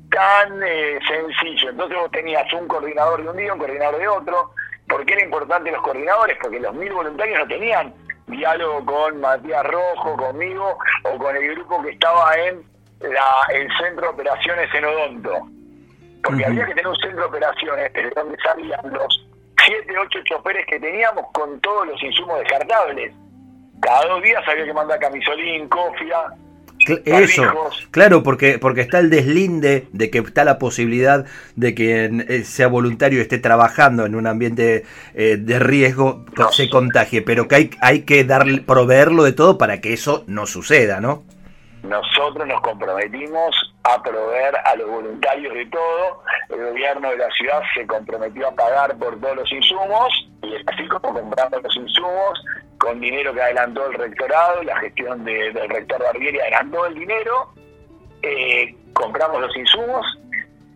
tan 0.10 0.64
eh, 0.64 1.00
sencillo. 1.08 1.70
Entonces 1.70 1.98
vos 1.98 2.12
tenías 2.12 2.52
un 2.54 2.68
coordinador 2.68 3.24
de 3.24 3.30
un 3.30 3.38
día, 3.38 3.54
un 3.54 3.60
coordinador 3.60 4.00
de 4.00 4.08
otro. 4.08 4.52
¿Por 4.88 5.06
qué 5.06 5.14
era 5.14 5.24
importante 5.24 5.72
los 5.72 5.82
coordinadores? 5.82 6.38
Porque 6.42 6.60
los 6.60 6.74
mil 6.74 6.92
voluntarios 6.92 7.40
no 7.40 7.48
tenían 7.48 7.94
diálogo 8.26 8.86
con 8.86 9.22
Matías 9.22 9.66
Rojo, 9.66 10.18
conmigo 10.18 10.78
o 11.04 11.18
con 11.18 11.36
el 11.36 11.56
grupo 11.56 11.84
que 11.84 11.92
estaba 11.92 12.36
en 12.38 12.64
la, 13.02 13.54
el 13.54 13.70
centro 13.78 14.08
de 14.08 14.14
operaciones 14.14 14.74
en 14.74 14.86
Odonto. 14.86 15.48
Porque 16.24 16.46
había 16.46 16.66
que 16.66 16.74
tener 16.74 16.88
un 16.88 16.96
centro 16.96 17.20
de 17.20 17.28
operaciones 17.28 17.94
desde 17.94 18.10
donde 18.16 18.38
salían 18.42 18.92
los 18.92 19.28
siete, 19.64 19.98
ocho 20.00 20.20
choferes 20.24 20.66
que 20.66 20.80
teníamos 20.80 21.26
con 21.34 21.60
todos 21.62 21.86
los 21.88 22.02
insumos 22.02 22.40
descartables 22.40 23.14
cada 23.82 24.08
dos 24.08 24.24
días 24.24 24.44
había 24.48 24.66
que 24.66 24.74
mandar 24.74 25.00
camisolín, 25.00 25.68
cofia. 25.68 26.18
Eso, 27.06 27.44
claro, 27.92 28.24
porque, 28.24 28.60
porque 28.60 28.82
está 28.82 29.00
el 29.00 29.10
deslinde 29.10 29.88
de 29.92 30.10
que 30.10 30.20
está 30.20 30.46
la 30.46 30.58
posibilidad 30.58 31.26
de 31.56 31.76
que 31.76 32.06
eh, 32.06 32.44
sea 32.44 32.68
voluntario 32.68 33.20
y 33.20 33.24
esté 33.24 33.40
trabajando 33.40 34.06
en 34.06 34.16
un 34.16 34.28
ambiente 34.28 34.86
eh, 35.14 35.38
de 35.38 35.60
riesgo, 35.60 36.26
se 36.52 36.70
contagie, 36.70 37.24
pero 37.24 37.48
que 37.48 37.56
hay, 37.56 37.70
hay 37.82 38.02
que 38.02 38.24
darle, 38.24 38.62
proveerlo 38.62 39.24
de 39.24 39.34
todo 39.34 39.58
para 39.58 39.82
que 39.82 39.92
eso 39.92 40.24
no 40.28 40.46
suceda, 40.46 41.02
¿no? 41.02 41.24
Nosotros 41.84 42.48
nos 42.48 42.62
comprometimos 42.62 43.56
a 43.84 44.02
proveer 44.02 44.56
a 44.66 44.76
los 44.76 44.90
voluntarios 44.90 45.54
de 45.54 45.66
todo. 45.68 46.24
El 46.50 46.66
gobierno 46.66 47.10
de 47.12 47.18
la 47.18 47.30
ciudad 47.32 47.62
se 47.74 47.86
comprometió 47.88 48.48
a 48.48 48.52
pagar 48.52 48.98
por 48.98 49.20
todos 49.20 49.38
los 49.38 49.52
insumos 49.52 50.30
y 50.44 50.56
así 50.68 50.88
como 50.88 51.14
comprando 51.14 51.60
los 51.62 51.76
insumos, 51.76 52.44
con 52.80 53.00
dinero 53.00 53.34
que 53.34 53.42
adelantó 53.42 53.88
el 53.88 53.94
rectorado, 53.94 54.64
la 54.64 54.78
gestión 54.78 55.24
del 55.24 55.54
rector 55.70 56.02
Barbieri 56.02 56.40
adelantó 56.40 56.86
el 56.86 56.96
dinero, 56.96 57.54
eh, 58.22 58.76
compramos 58.94 59.42
los 59.42 59.56
insumos 59.58 60.06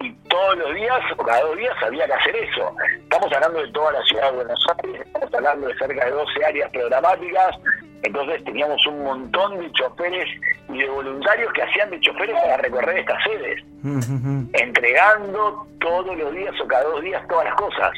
y 0.02 0.12
todos 0.30 0.58
los 0.58 0.74
días 0.76 1.00
o 1.18 1.24
cada 1.24 1.42
dos 1.42 1.58
días 1.58 1.76
había 1.84 2.06
que 2.08 2.14
hacer 2.14 2.36
eso. 2.36 2.76
Estamos 3.04 3.32
hablando 3.34 3.62
de 3.62 3.72
toda 3.72 3.92
la 3.92 4.04
ciudad 4.04 4.32
de 4.32 4.38
Buenos 4.38 4.68
Aires, 4.84 5.02
estamos 5.06 5.34
hablando 5.34 5.68
de 5.68 5.78
cerca 5.78 6.06
de 6.06 6.12
12 6.12 6.46
áreas 6.46 6.72
programáticas, 6.72 7.58
entonces 8.04 8.44
teníamos 8.44 8.86
un 8.88 9.04
montón 9.04 9.60
de 9.60 9.72
choferes 9.74 10.28
y 10.70 10.80
de 10.80 10.90
voluntarios 10.90 11.54
que 11.54 11.62
hacían 11.62 11.92
de 11.92 12.00
choferes 12.00 12.36
para 12.42 12.58
recorrer 12.58 12.98
estas 12.98 13.24
sedes, 13.24 13.64
entregando 14.54 15.68
todos 15.80 16.18
los 16.18 16.34
días 16.34 16.54
o 16.62 16.68
cada 16.68 16.84
dos 16.84 17.02
días 17.02 17.28
todas 17.28 17.46
las 17.46 17.56
cosas. 17.56 17.92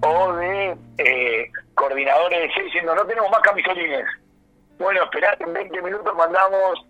O 0.00 0.32
de 0.34 0.76
eh, 0.98 1.50
coordinadores 1.74 2.40
de 2.40 2.50
seis 2.54 2.64
diciendo, 2.66 2.94
no 2.94 3.06
tenemos 3.06 3.30
más 3.30 3.40
camisolines. 3.40 4.04
Bueno, 4.78 5.04
esperate, 5.04 5.44
en 5.44 5.52
20 5.52 5.82
minutos 5.82 6.14
mandamos 6.16 6.84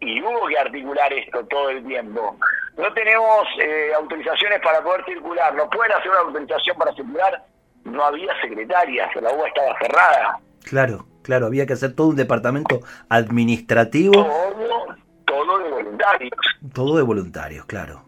y 0.00 0.22
hubo 0.22 0.46
que 0.46 0.58
articular 0.58 1.12
esto 1.12 1.44
todo 1.46 1.70
el 1.70 1.84
tiempo. 1.86 2.36
No 2.76 2.92
tenemos 2.94 3.46
eh, 3.60 3.90
autorizaciones 3.96 4.60
para 4.62 4.82
poder 4.82 5.04
circular, 5.04 5.54
no 5.54 5.68
pueden 5.68 5.92
hacer 5.92 6.10
una 6.10 6.20
autorización 6.20 6.76
para 6.78 6.94
circular, 6.94 7.44
no 7.84 8.04
había 8.04 8.40
secretarias, 8.40 9.14
la 9.16 9.32
UBA 9.32 9.48
estaba 9.48 9.78
cerrada. 9.78 10.40
Claro, 10.64 11.04
claro, 11.28 11.44
había 11.44 11.66
que 11.66 11.74
hacer 11.74 11.92
todo 11.92 12.08
un 12.08 12.16
departamento 12.16 12.80
administrativo. 13.10 14.14
Todo, 14.14 14.96
todo 15.26 15.58
de 15.58 15.70
voluntarios. 15.70 16.32
Todo 16.72 16.96
de 16.96 17.02
voluntarios, 17.02 17.66
claro. 17.66 18.02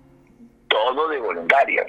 Todo 0.69 1.07
de 1.11 1.19
voluntarios. 1.21 1.85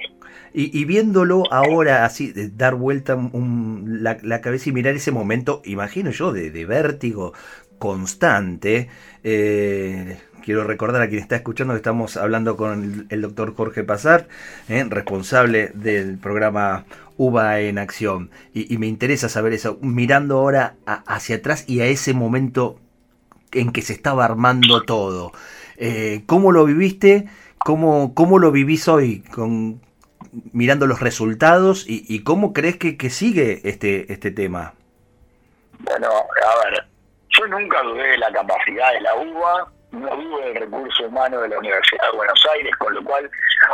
Y, 0.52 0.84
viéndolo 0.84 1.44
ahora 1.50 2.04
así, 2.04 2.34
dar 2.54 2.74
vuelta 2.74 3.16
la, 3.32 4.40
cabeza 4.42 4.68
y 4.68 4.72
mirar 4.72 4.94
ese 4.94 5.10
momento, 5.10 5.62
imagino 5.64 6.10
yo, 6.10 6.34
de, 6.34 6.66
vértigo 6.66 7.32
constante. 7.78 8.90
Eh, 9.24 10.20
quiero 10.44 10.64
recordar 10.64 11.00
a 11.00 11.08
quien 11.08 11.22
está 11.22 11.36
escuchando 11.36 11.72
que 11.72 11.78
estamos 11.78 12.18
hablando 12.18 12.58
con 12.58 13.06
el, 13.08 13.22
doctor 13.22 13.54
Jorge 13.54 13.84
Pazar, 13.84 14.28
eh, 14.68 14.84
responsable 14.86 15.70
del 15.72 16.18
programa 16.18 16.84
UBA 17.16 17.60
en 17.60 17.78
Acción. 17.78 18.30
Y, 18.52 18.76
me 18.78 18.86
interesa 18.86 19.28
saber 19.28 19.52
eso, 19.52 19.78
mirando 19.80 20.38
ahora 20.38 20.76
hacia 20.86 21.36
atrás 21.36 21.64
y 21.68 21.80
a 21.80 21.86
ese 21.86 22.14
momento 22.14 22.78
en 23.52 23.72
que 23.72 23.82
se 23.82 23.92
estaba 23.92 24.24
armando 24.24 24.82
todo. 24.82 25.32
Eh, 25.76 26.22
¿Cómo 26.26 26.52
lo 26.52 26.64
viviste? 26.64 27.28
¿Cómo, 27.58 28.14
¿Cómo 28.14 28.38
lo 28.38 28.50
vivís 28.50 28.88
hoy? 28.88 29.20
Con, 29.32 29.80
mirando 30.52 30.86
los 30.86 31.00
resultados 31.00 31.84
y, 31.86 32.22
cómo 32.22 32.52
crees 32.52 32.76
que, 32.76 32.96
que, 32.96 33.10
sigue 33.10 33.60
este, 33.64 34.12
este 34.12 34.30
tema. 34.30 34.74
Bueno, 35.80 36.08
a 36.08 36.64
ver, 36.64 36.84
yo 37.30 37.46
nunca 37.46 37.82
dudé 37.82 38.08
de 38.08 38.18
la 38.18 38.32
capacidad 38.32 38.92
de 38.92 39.00
la 39.00 39.14
UBA 39.16 39.72
no 39.92 40.16
dudo 40.16 40.38
del 40.38 40.54
recurso 40.56 41.04
humano 41.06 41.40
de 41.40 41.48
la 41.48 41.58
Universidad 41.58 42.10
de 42.10 42.16
Buenos 42.16 42.46
Aires, 42.54 42.74
con 42.76 42.94
lo 42.94 43.04
cual 43.04 43.30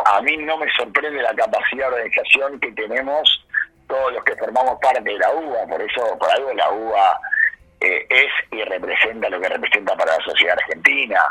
a 0.07 0.21
mí 0.21 0.37
no 0.37 0.59
me 0.59 0.71
sorprende 0.73 1.23
la 1.23 1.35
capacidad 1.35 1.89
de 1.91 1.95
organización 1.95 2.61
que 2.61 2.73
tenemos 2.73 3.45
todos 3.87 4.13
los 4.13 4.25
que 4.25 4.37
formamos 4.37 4.79
parte 4.81 5.01
de 5.01 5.19
la 5.19 5.33
UBA, 5.33 5.67
por 5.67 5.81
eso 5.81 6.19
por 6.19 6.31
algo 6.31 6.53
la 6.53 6.71
UBA 6.71 7.21
eh, 7.81 8.07
es 8.11 8.31
y 8.51 8.63
representa 8.65 9.31
lo 9.31 9.41
que 9.41 9.49
representa 9.49 9.97
para 9.97 10.17
la 10.17 10.25
sociedad 10.25 10.59
argentina. 10.61 11.23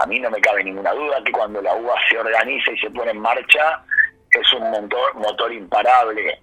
A 0.00 0.06
mí 0.06 0.18
no 0.20 0.30
me 0.30 0.40
cabe 0.40 0.64
ninguna 0.64 0.92
duda 0.92 1.22
que 1.24 1.32
cuando 1.32 1.60
la 1.60 1.74
UBA 1.74 1.94
se 2.08 2.18
organiza 2.18 2.70
y 2.70 2.78
se 2.78 2.90
pone 2.90 3.10
en 3.10 3.20
marcha 3.20 3.82
es 4.30 4.52
un 4.54 4.70
motor, 4.70 5.14
motor 5.16 5.52
imparable 5.52 6.40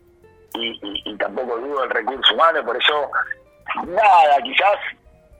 y, 0.54 1.02
y 1.06 1.18
tampoco 1.18 1.58
dudo 1.58 1.82
del 1.82 1.90
recurso 1.90 2.34
humano, 2.36 2.64
por 2.64 2.78
eso 2.78 3.10
nada, 3.88 4.38
quizás 4.44 4.78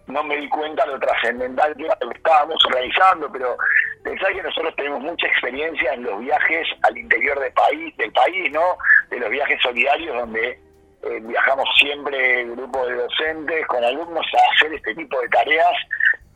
no 0.10 0.24
me 0.24 0.38
di 0.38 0.50
cuenta 0.50 0.86
lo 0.86 1.00
trascendental 1.00 1.76
que 1.76 1.88
estábamos 2.16 2.58
realizando, 2.70 3.32
pero 3.32 3.56
pensá 4.04 4.28
que 4.30 4.42
nosotros 4.42 4.76
tenemos 4.76 5.02
mucha 5.02 5.28
experiencia 5.28 5.94
en 5.94 6.04
los 6.04 6.20
viajes 6.20 6.68
al 6.82 6.98
interior 6.98 7.40
del 7.40 7.54
país, 7.54 7.96
del 7.98 8.12
país, 8.12 8.52
¿no? 8.52 8.78
De 9.10 9.20
los 9.20 9.30
viajes 9.30 9.62
solidarios 9.62 10.16
donde 10.16 10.60
eh, 11.04 11.20
viajamos 11.22 11.70
siempre 11.80 12.44
grupo 12.46 12.88
de 12.88 12.96
docentes 12.96 13.68
con 13.68 13.84
alumnos 13.84 14.26
a 14.34 14.56
hacer 14.56 14.74
este 14.74 14.96
tipo 14.96 15.22
de 15.22 15.30
tareas 15.30 15.74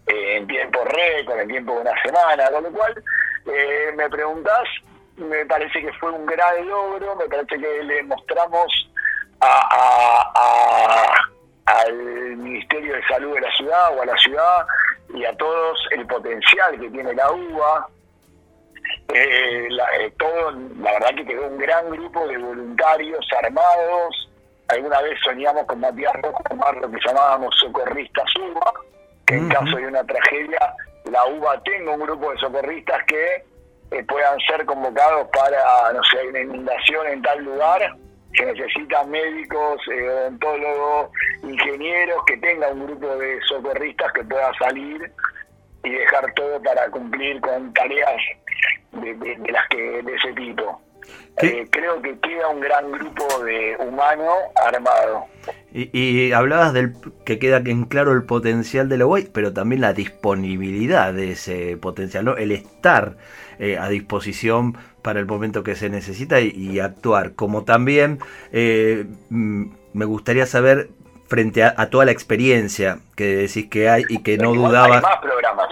eh, 0.07 0.37
en 0.37 0.47
tiempo 0.47 0.83
récord, 0.85 1.39
en 1.39 1.47
tiempo 1.47 1.73
de 1.73 1.81
una 1.81 2.01
semana, 2.03 2.49
con 2.51 2.63
lo 2.63 2.71
cual 2.71 3.03
eh, 3.47 3.91
me 3.95 4.07
preguntás, 4.07 4.69
me 5.17 5.45
parece 5.47 5.81
que 5.81 5.93
fue 5.93 6.11
un 6.11 6.27
gran 6.27 6.67
logro, 6.67 7.15
me 7.15 7.25
parece 7.25 7.57
que 7.59 7.83
le 7.83 8.03
mostramos 8.03 8.89
a 9.41 11.32
al 11.65 12.37
Ministerio 12.37 12.95
de 12.95 13.07
Salud 13.07 13.33
de 13.35 13.41
la 13.41 13.51
ciudad 13.51 13.97
o 13.97 14.01
a 14.01 14.05
la 14.05 14.17
ciudad 14.17 14.67
y 15.13 15.25
a 15.25 15.35
todos 15.37 15.79
el 15.91 16.05
potencial 16.07 16.79
que 16.79 16.89
tiene 16.89 17.13
la 17.13 17.31
UBA. 17.31 17.87
Eh, 19.13 19.67
la, 19.69 19.85
eh, 19.97 20.13
todo, 20.17 20.51
la 20.81 20.91
verdad 20.93 21.15
que 21.15 21.25
quedó 21.25 21.47
un 21.47 21.57
gran 21.57 21.89
grupo 21.89 22.27
de 22.27 22.37
voluntarios 22.37 23.25
armados. 23.41 24.29
Alguna 24.67 25.01
vez 25.01 25.19
soñamos 25.23 25.65
con 25.65 25.79
Matías 25.79 26.13
Rojo 26.21 26.43
lo 26.81 26.91
que 26.91 26.99
llamábamos 27.05 27.55
socorristas 27.59 28.25
UBA, 28.35 28.73
que 29.25 29.35
en 29.35 29.49
caso 29.49 29.77
de 29.77 29.87
una 29.87 30.03
tragedia, 30.03 30.73
la 31.05 31.25
UBA 31.25 31.61
tenga 31.63 31.91
un 31.91 31.99
grupo 32.01 32.31
de 32.31 32.39
socorristas 32.39 33.03
que 33.05 33.43
eh, 33.91 34.03
puedan 34.05 34.39
ser 34.39 34.65
convocados 34.65 35.27
para, 35.31 35.93
no 35.93 36.03
sé, 36.05 36.27
una 36.27 36.39
inundación 36.39 37.07
en 37.07 37.21
tal 37.21 37.43
lugar 37.43 37.95
que 38.33 38.45
necesitan 38.45 39.09
médicos, 39.09 39.81
eh, 39.91 40.09
odontólogos, 40.09 41.11
ingenieros, 41.43 42.23
que 42.25 42.37
tenga 42.37 42.69
un 42.69 42.87
grupo 42.87 43.15
de 43.15 43.39
socorristas 43.47 44.11
que 44.13 44.23
pueda 44.23 44.51
salir 44.59 45.11
y 45.83 45.89
dejar 45.89 46.33
todo 46.33 46.61
para 46.61 46.89
cumplir 46.89 47.39
con 47.41 47.73
tareas 47.73 48.21
de, 48.91 49.37
las 49.51 49.67
que 49.69 50.01
de 50.01 50.15
ese 50.15 50.33
tipo. 50.33 50.81
Eh, 51.41 51.67
creo 51.69 51.99
que 52.01 52.17
queda 52.19 52.47
un 52.49 52.59
gran 52.59 52.91
grupo 52.91 53.43
de 53.43 53.75
humano 53.79 54.31
armado. 54.55 55.25
Y, 55.73 56.31
hablabas 56.31 56.73
del 56.73 56.93
que 57.25 57.39
queda 57.39 57.57
en 57.57 57.85
claro 57.85 58.13
el 58.13 58.23
potencial 58.23 58.87
de 58.87 58.97
la 58.97 59.07
UAI, 59.07 59.29
pero 59.33 59.53
también 59.53 59.81
la 59.81 59.93
disponibilidad 59.93 61.11
de 61.11 61.31
ese 61.31 61.77
potencial, 61.77 62.25
¿no? 62.25 62.37
el 62.37 62.51
estar 62.51 63.17
eh, 63.57 63.77
a 63.79 63.89
disposición 63.89 64.77
para 65.01 65.19
el 65.19 65.25
momento 65.25 65.63
que 65.63 65.75
se 65.75 65.89
necesita 65.89 66.39
y, 66.39 66.79
actuar. 66.79 67.33
Como 67.33 67.63
también 67.63 68.19
eh, 68.51 69.05
mm, 69.29 69.65
me 69.93 70.05
gustaría 70.05 70.45
saber 70.45 70.89
frente 71.27 71.63
a, 71.63 71.89
toda 71.89 72.05
la 72.05 72.11
experiencia 72.11 72.99
que 73.15 73.35
decís 73.35 73.67
que 73.67 73.89
hay 73.89 74.03
y 74.07 74.21
que 74.21 74.37
no 74.37 74.53
dudabas. 74.53 75.01
más 75.01 75.17
programas, 75.19 75.67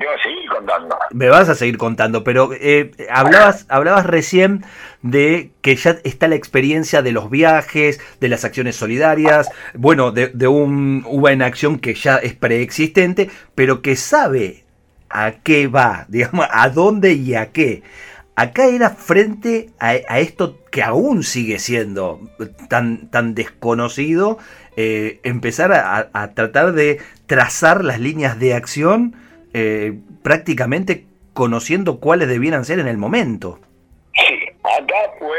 tengo 0.00 0.12
que 0.16 0.22
seguir 0.22 0.48
contando. 0.48 0.98
Me 1.12 1.28
vas 1.28 1.48
a 1.48 1.54
seguir 1.54 1.76
contando, 1.78 2.24
pero 2.24 2.50
eh, 2.54 2.90
hablabas, 3.10 3.66
hablabas 3.68 4.06
recién 4.06 4.64
de 5.02 5.52
que 5.60 5.76
ya 5.76 5.98
está 6.04 6.26
la 6.26 6.34
experiencia 6.34 7.02
de 7.02 7.12
los 7.12 7.30
viajes, 7.30 8.00
de 8.20 8.28
las 8.28 8.44
acciones 8.44 8.76
solidarias, 8.76 9.50
bueno, 9.74 10.10
de, 10.10 10.48
un 10.48 11.04
UBA 11.06 11.32
en 11.32 11.42
acción 11.42 11.78
que 11.78 11.94
ya 11.94 12.16
es 12.16 12.34
preexistente, 12.34 13.30
pero 13.54 13.82
que 13.82 13.94
sabe 13.94 14.64
a 15.10 15.32
qué 15.42 15.68
va, 15.68 16.06
digamos, 16.08 16.46
a 16.50 16.68
dónde 16.70 17.12
y 17.12 17.34
a 17.34 17.52
qué. 17.52 17.82
Acá 18.36 18.68
era 18.68 18.88
frente 18.88 19.68
a, 19.78 19.96
esto 20.18 20.64
que 20.70 20.82
aún 20.82 21.24
sigue 21.24 21.58
siendo 21.58 22.30
tan, 22.70 23.10
tan 23.10 23.34
desconocido, 23.34 24.38
eh, 24.76 25.20
empezar 25.24 25.72
a, 25.74 26.30
tratar 26.32 26.72
de 26.72 27.00
trazar 27.26 27.84
las 27.84 28.00
líneas 28.00 28.38
de 28.38 28.54
acción 28.54 29.14
eh, 29.52 29.98
prácticamente 30.22 31.06
conociendo 31.32 32.00
cuáles 32.00 32.28
debieran 32.28 32.64
ser 32.64 32.78
en 32.78 32.88
el 32.88 32.98
momento. 32.98 33.58
Sí, 34.14 34.48
acá 34.62 35.12
fue 35.18 35.38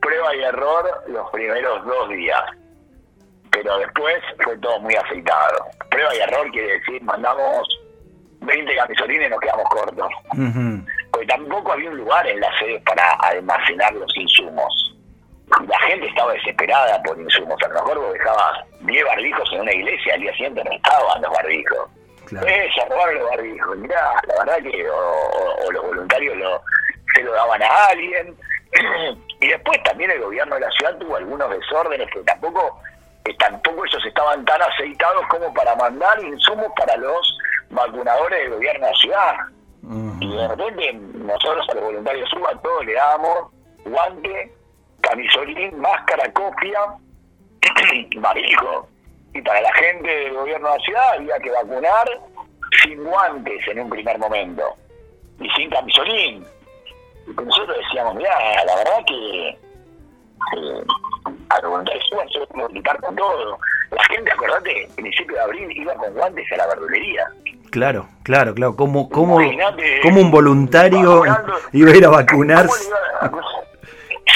prueba 0.00 0.34
y 0.36 0.42
error 0.42 1.04
los 1.08 1.30
primeros 1.30 1.84
dos 1.84 2.08
días, 2.10 2.42
pero 3.50 3.78
después 3.78 4.16
fue 4.42 4.56
todo 4.58 4.80
muy 4.80 4.94
afeitado. 4.94 5.66
Prueba 5.90 6.14
y 6.14 6.18
error 6.18 6.50
quiere 6.50 6.78
decir, 6.78 7.02
mandamos 7.02 7.68
20 8.40 8.76
camisolines 8.76 9.26
y 9.28 9.30
nos 9.30 9.40
quedamos 9.40 9.68
cortos. 9.68 10.08
Porque 11.10 11.26
tampoco 11.26 11.72
había 11.72 11.90
un 11.90 11.98
lugar 11.98 12.26
en 12.26 12.40
la 12.40 12.58
sede 12.58 12.80
para 12.80 13.12
almacenar 13.14 13.92
los 13.94 14.16
insumos. 14.16 14.96
La 15.66 15.80
gente 15.80 16.06
estaba 16.06 16.32
desesperada 16.32 17.02
por 17.02 17.20
insumos. 17.20 17.56
A 17.64 17.68
lo 17.68 17.74
mejor 17.74 17.98
vos 17.98 18.12
dejabas 18.12 18.64
10 18.82 19.04
barbijos 19.04 19.52
en 19.52 19.60
una 19.60 19.72
iglesia, 19.72 20.14
al 20.14 20.20
día 20.20 20.32
siguiente 20.32 20.64
no 20.64 20.70
estaban 20.70 21.22
los 21.22 21.32
barbijos. 21.32 21.90
Claro. 22.30 22.46
Eh, 22.46 22.70
se 22.72 22.84
robaron 22.88 23.18
los 23.18 23.30
barbijos. 23.30 23.76
Mirá, 23.78 24.14
la 24.28 24.44
verdad 24.44 24.70
que 24.70 24.88
o, 24.88 25.72
los 25.72 25.82
voluntarios 25.82 26.36
lo, 26.36 26.62
se 27.12 27.22
lo 27.22 27.32
daban 27.32 27.60
a 27.60 27.86
alguien. 27.86 28.36
y 29.40 29.48
después 29.48 29.82
también 29.82 30.12
el 30.12 30.20
gobierno 30.20 30.54
de 30.54 30.60
la 30.60 30.70
ciudad 30.70 30.96
tuvo 30.98 31.16
algunos 31.16 31.50
desórdenes 31.50 32.08
que 32.12 32.20
tampoco, 32.20 32.80
tampoco 33.36 33.84
ellos 33.84 34.06
estaban 34.06 34.44
tan 34.44 34.62
aceitados 34.62 35.26
como 35.28 35.52
para 35.52 35.74
mandar 35.74 36.22
insumos 36.22 36.68
para 36.76 36.96
los 36.96 37.38
vacunadores 37.70 38.38
del 38.38 38.50
gobierno 38.50 38.86
de 38.86 38.92
la 38.92 38.98
ciudad. 38.98 39.34
Y 40.20 40.36
de 40.36 40.48
repente 40.48 40.92
nosotros 40.92 41.68
a 41.68 41.74
los 41.74 41.84
voluntarios 41.84 42.30
suba 42.30 42.52
todos 42.62 42.84
le 42.84 42.92
damos 42.94 43.50
guante, 43.84 44.54
camisolín, 45.00 45.80
máscara, 45.80 46.32
copia, 46.32 46.80
barbijo. 48.18 48.89
Y 49.34 49.42
para 49.42 49.60
la 49.60 49.72
gente 49.74 50.08
del 50.08 50.34
gobierno 50.34 50.68
de 50.68 50.78
la 50.78 50.84
ciudad 50.84 51.14
había 51.14 51.38
que 51.38 51.50
vacunar 51.50 52.08
sin 52.82 53.04
guantes 53.04 53.68
en 53.68 53.80
un 53.80 53.90
primer 53.90 54.18
momento 54.18 54.76
y 55.40 55.48
sin 55.50 55.70
camisolín. 55.70 56.44
Y 57.26 57.32
nosotros 57.32 57.76
decíamos, 57.76 58.14
mira, 58.16 58.34
la 58.64 58.76
verdad 58.76 59.04
que 59.06 59.48
eh, 60.56 60.84
a 61.48 61.60
los 61.60 61.70
voluntarios 61.70 62.04
suba 62.08 62.24
se 62.28 62.38
lo 62.38 63.00
con 63.00 63.16
todo. 63.16 63.58
La 63.90 64.04
gente, 64.04 64.30
acordate, 64.32 64.84
en 64.84 64.94
principio 64.94 65.36
de 65.36 65.42
abril 65.42 65.76
iba 65.76 65.94
con 65.94 66.14
guantes 66.14 66.50
a 66.52 66.56
la 66.56 66.66
verdulería. 66.68 67.26
Claro, 67.70 68.08
claro, 68.22 68.54
claro. 68.54 68.76
¿Cómo, 68.76 69.08
cómo, 69.08 69.38
cómo 70.02 70.20
un 70.20 70.30
voluntario 70.30 71.24
iba 71.72 71.90
a 71.90 71.96
ir 71.96 72.04
a 72.04 72.10
vacunarse? 72.10 72.90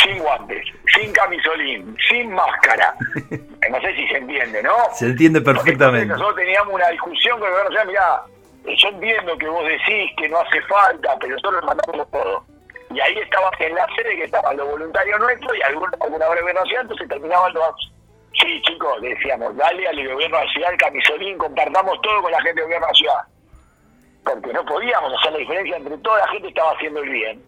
Sin 0.02 0.18
guantes, 0.18 0.64
sin 0.94 1.12
camisolín, 1.12 1.96
sin 2.09 2.33
máscara. 2.33 2.94
No 3.70 3.80
sé 3.80 3.94
si 3.96 4.07
se 4.09 4.18
entiende, 4.18 4.62
¿no? 4.62 4.74
Se 4.92 5.07
entiende 5.07 5.40
perfectamente. 5.40 6.07
nosotros 6.07 6.37
teníamos 6.37 6.74
una 6.74 6.87
discusión 6.88 7.40
con 7.40 7.48
el 7.48 7.54
gobierno, 7.54 7.80
o 7.80 7.87
mirá, 7.87 8.22
yo 8.76 8.88
entiendo 8.88 9.38
que 9.38 9.48
vos 9.48 9.64
decís 9.66 10.11
que 10.18 10.28
no 10.28 10.38
hace 10.38 10.61
falta, 10.62 11.16
pero 11.18 11.35
nosotros 11.35 11.64
mandamos 11.64 12.11
todo. 12.11 12.44
Y 12.90 13.00
ahí 13.00 13.18
estaba 13.18 13.50
en 13.59 13.74
la 13.74 13.87
sede 13.96 14.16
que 14.16 14.24
estaban 14.24 14.57
los 14.59 14.68
voluntarios 14.68 15.18
nuestros 15.18 15.57
y 15.57 15.62
algunos, 15.62 15.98
alguna 15.98 16.28
breve 16.28 16.52
nacional, 16.52 16.83
entonces 16.83 17.09
terminaban 17.09 17.54
los 17.54 17.94
Sí, 18.40 18.61
chicos, 18.62 19.00
decíamos, 19.00 19.57
dale 19.57 19.87
al 19.87 19.96
gobierno 19.96 20.38
de 20.38 20.44
la 20.44 20.52
ciudad 20.52 20.72
el 20.72 20.78
camisolín, 20.78 21.38
compartamos 21.38 22.00
todo 22.02 22.22
con 22.22 22.33
la 22.33 22.42
gente 22.42 22.61
del 22.61 22.64
gobierno 22.64 22.87
de 22.87 22.92
la 22.92 22.96
ciudad. 22.96 23.20
Porque 24.24 24.52
no 24.52 24.64
podíamos 24.64 25.12
hacer 25.18 25.33
la 25.33 25.38
diferencia 25.38 25.76
entre 25.76 25.98
toda 25.98 26.18
la 26.18 26.28
gente 26.28 26.42
que 26.42 26.48
estaba 26.48 26.72
haciendo 26.72 27.00
el 27.00 27.11
bien. 27.11 27.42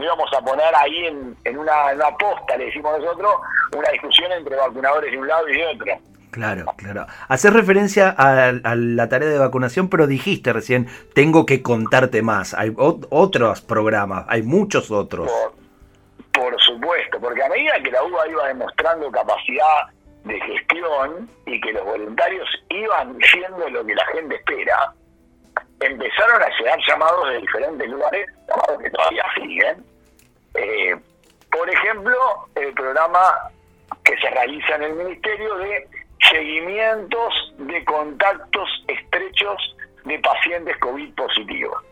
No 0.00 0.06
íbamos 0.06 0.32
a 0.32 0.40
poner 0.40 0.74
ahí 0.74 1.06
en, 1.08 1.36
en 1.44 1.58
una, 1.58 1.92
una 1.92 2.16
posta, 2.16 2.56
le 2.56 2.64
decimos 2.64 2.98
nosotros, 2.98 3.34
una 3.76 3.90
discusión 3.90 4.32
entre 4.32 4.56
vacunadores 4.56 5.12
de 5.12 5.18
un 5.18 5.28
lado 5.28 5.46
y 5.46 5.58
de 5.58 5.66
otro. 5.66 5.92
Claro, 6.30 6.64
claro. 6.76 7.06
Hacer 7.28 7.52
referencia 7.52 8.08
a, 8.08 8.52
la 8.52 9.08
tarea 9.10 9.28
de 9.28 9.36
vacunación, 9.36 9.90
pero 9.90 10.06
dijiste 10.06 10.54
recién, 10.54 10.88
tengo 11.14 11.44
que 11.44 11.60
contarte 11.62 12.22
más. 12.22 12.54
Hay 12.54 12.72
otros 12.76 13.60
programas, 13.60 14.24
hay 14.26 14.40
muchos 14.40 14.90
otros. 14.90 15.30
Por, 16.32 16.44
por, 16.44 16.62
supuesto, 16.62 17.20
porque 17.20 17.42
a 17.42 17.50
medida 17.50 17.74
que 17.84 17.90
la 17.90 18.02
UBA 18.02 18.28
iba 18.28 18.48
demostrando 18.48 19.10
capacidad 19.10 19.90
de 20.24 20.40
gestión 20.40 21.28
y 21.44 21.60
que 21.60 21.72
los 21.74 21.84
voluntarios 21.84 22.48
iban 22.70 23.18
siendo 23.30 23.68
lo 23.68 23.84
que 23.84 23.94
la 23.94 24.06
gente 24.14 24.36
espera, 24.36 24.94
empezaron 25.80 26.42
a 26.42 26.48
llegar 26.58 26.78
llamados 26.88 27.28
de 27.28 27.38
diferentes 27.40 27.88
lugares, 27.90 28.26
llamados 28.48 28.82
que 28.82 28.90
todavía 28.90 29.24
siguen. 29.34 29.89
Eh, 30.54 30.96
por 31.50 31.68
ejemplo, 31.68 32.16
el 32.54 32.72
programa 32.74 33.50
que 34.04 34.16
se 34.16 34.30
realiza 34.30 34.76
en 34.76 34.82
el 34.84 34.94
Ministerio 34.94 35.56
de 35.56 35.88
seguimientos 36.30 37.54
de 37.58 37.84
contactos 37.84 38.68
estrechos 38.88 39.76
de 40.04 40.18
pacientes 40.20 40.76
COVID 40.78 41.14
positivos. 41.14 41.82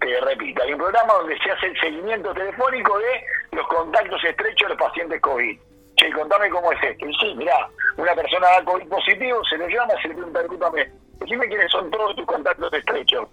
Te 0.00 0.20
repito, 0.20 0.62
hay 0.62 0.72
un 0.72 0.78
programa 0.78 1.14
donde 1.14 1.38
se 1.38 1.50
hace 1.50 1.66
el 1.66 1.80
seguimiento 1.80 2.32
telefónico 2.34 2.98
de 2.98 3.24
los 3.52 3.66
contactos 3.68 4.22
estrechos 4.24 4.68
de 4.68 4.74
los 4.74 4.78
pacientes 4.78 5.20
COVID. 5.20 5.58
Che, 5.96 6.12
contame 6.12 6.50
cómo 6.50 6.70
es 6.72 6.82
esto. 6.82 7.06
Y 7.06 7.14
sí, 7.14 7.34
mirá, 7.36 7.68
una 7.96 8.14
persona 8.14 8.46
da 8.48 8.64
COVID 8.64 8.88
positivo, 8.88 9.42
se 9.44 9.56
le 9.56 9.68
llama, 9.68 9.94
se 10.02 10.08
le 10.08 10.14
pregunta, 10.14 10.40
discúlpame, 10.40 10.92
decime 11.20 11.48
quiénes 11.48 11.70
son 11.70 11.90
todos 11.90 12.14
tus 12.16 12.26
contactos 12.26 12.72
estrechos. 12.72 13.28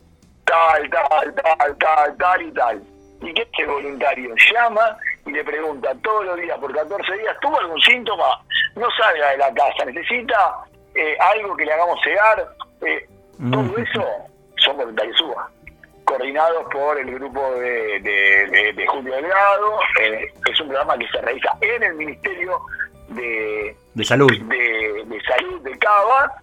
Tal, 0.46 0.90
tal, 0.90 1.36
tal, 1.36 1.78
tal, 1.78 2.18
tal 2.18 2.42
y 2.42 2.52
tal. 2.54 2.93
¿Y 3.24 3.34
qué 3.34 3.48
el 3.60 3.68
voluntario? 3.68 4.36
Llama 4.52 4.98
y 5.26 5.32
le 5.32 5.44
pregunta 5.44 5.94
todos 6.04 6.26
los 6.26 6.38
días, 6.38 6.58
por 6.60 6.74
14 6.74 7.18
días, 7.18 7.38
¿tuvo 7.42 7.58
algún 7.60 7.80
síntoma? 7.82 8.44
No 8.76 8.88
salga 8.92 9.32
de 9.32 9.38
la 9.38 9.54
casa, 9.54 9.86
necesita 9.86 10.66
eh, 10.96 11.16
algo 11.20 11.56
que 11.56 11.66
le 11.66 11.74
hagamos 11.74 12.00
llegar. 12.06 12.48
Eh, 12.86 13.08
todo 13.52 13.78
eso 13.78 14.06
son 14.58 14.78
voluntarios 14.78 15.20
UBA, 15.22 15.50
coordinados 16.06 16.66
por 16.72 17.00
el 17.00 17.14
grupo 17.14 17.52
de, 17.56 18.00
de, 18.76 18.88
Julio 18.88 19.16
Delgado. 19.16 19.80
Eh, 20.02 20.34
es 20.50 20.62
un 20.62 20.68
programa 20.68 20.98
que 20.98 21.08
se 21.08 21.22
realiza 21.22 21.58
en 21.62 21.84
el 21.84 21.94
Ministerio 21.96 22.60
de, 23.10 23.76
Salud 24.04 24.32
de, 24.32 25.22
Salud 25.28 25.62
de 25.62 25.78
Cava 25.80 26.34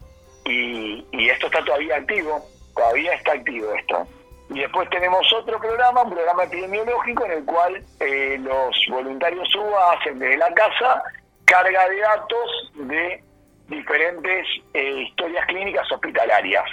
y, 0.44 1.06
y 1.12 1.28
esto 1.28 1.46
está 1.46 1.64
todavía 1.64 1.96
activo, 1.96 2.44
todavía 2.74 3.14
está 3.14 3.32
activo 3.32 3.72
esto. 3.74 4.06
Y 4.52 4.58
después 4.58 4.90
tenemos 4.90 5.32
otro 5.32 5.60
programa, 5.60 6.02
un 6.02 6.10
programa 6.10 6.44
epidemiológico 6.44 7.24
en 7.24 7.32
el 7.32 7.44
cual 7.44 7.82
eh, 8.00 8.36
los 8.40 8.76
voluntarios 8.90 9.48
UBA 9.54 9.92
hacen 9.92 10.18
desde 10.18 10.36
la 10.38 10.52
casa 10.54 11.02
carga 11.44 11.88
de 11.88 12.00
datos 12.00 12.72
de 12.74 13.22
diferentes 13.68 14.46
eh, 14.74 15.02
historias 15.02 15.46
clínicas 15.46 15.90
hospitalarias 15.92 16.64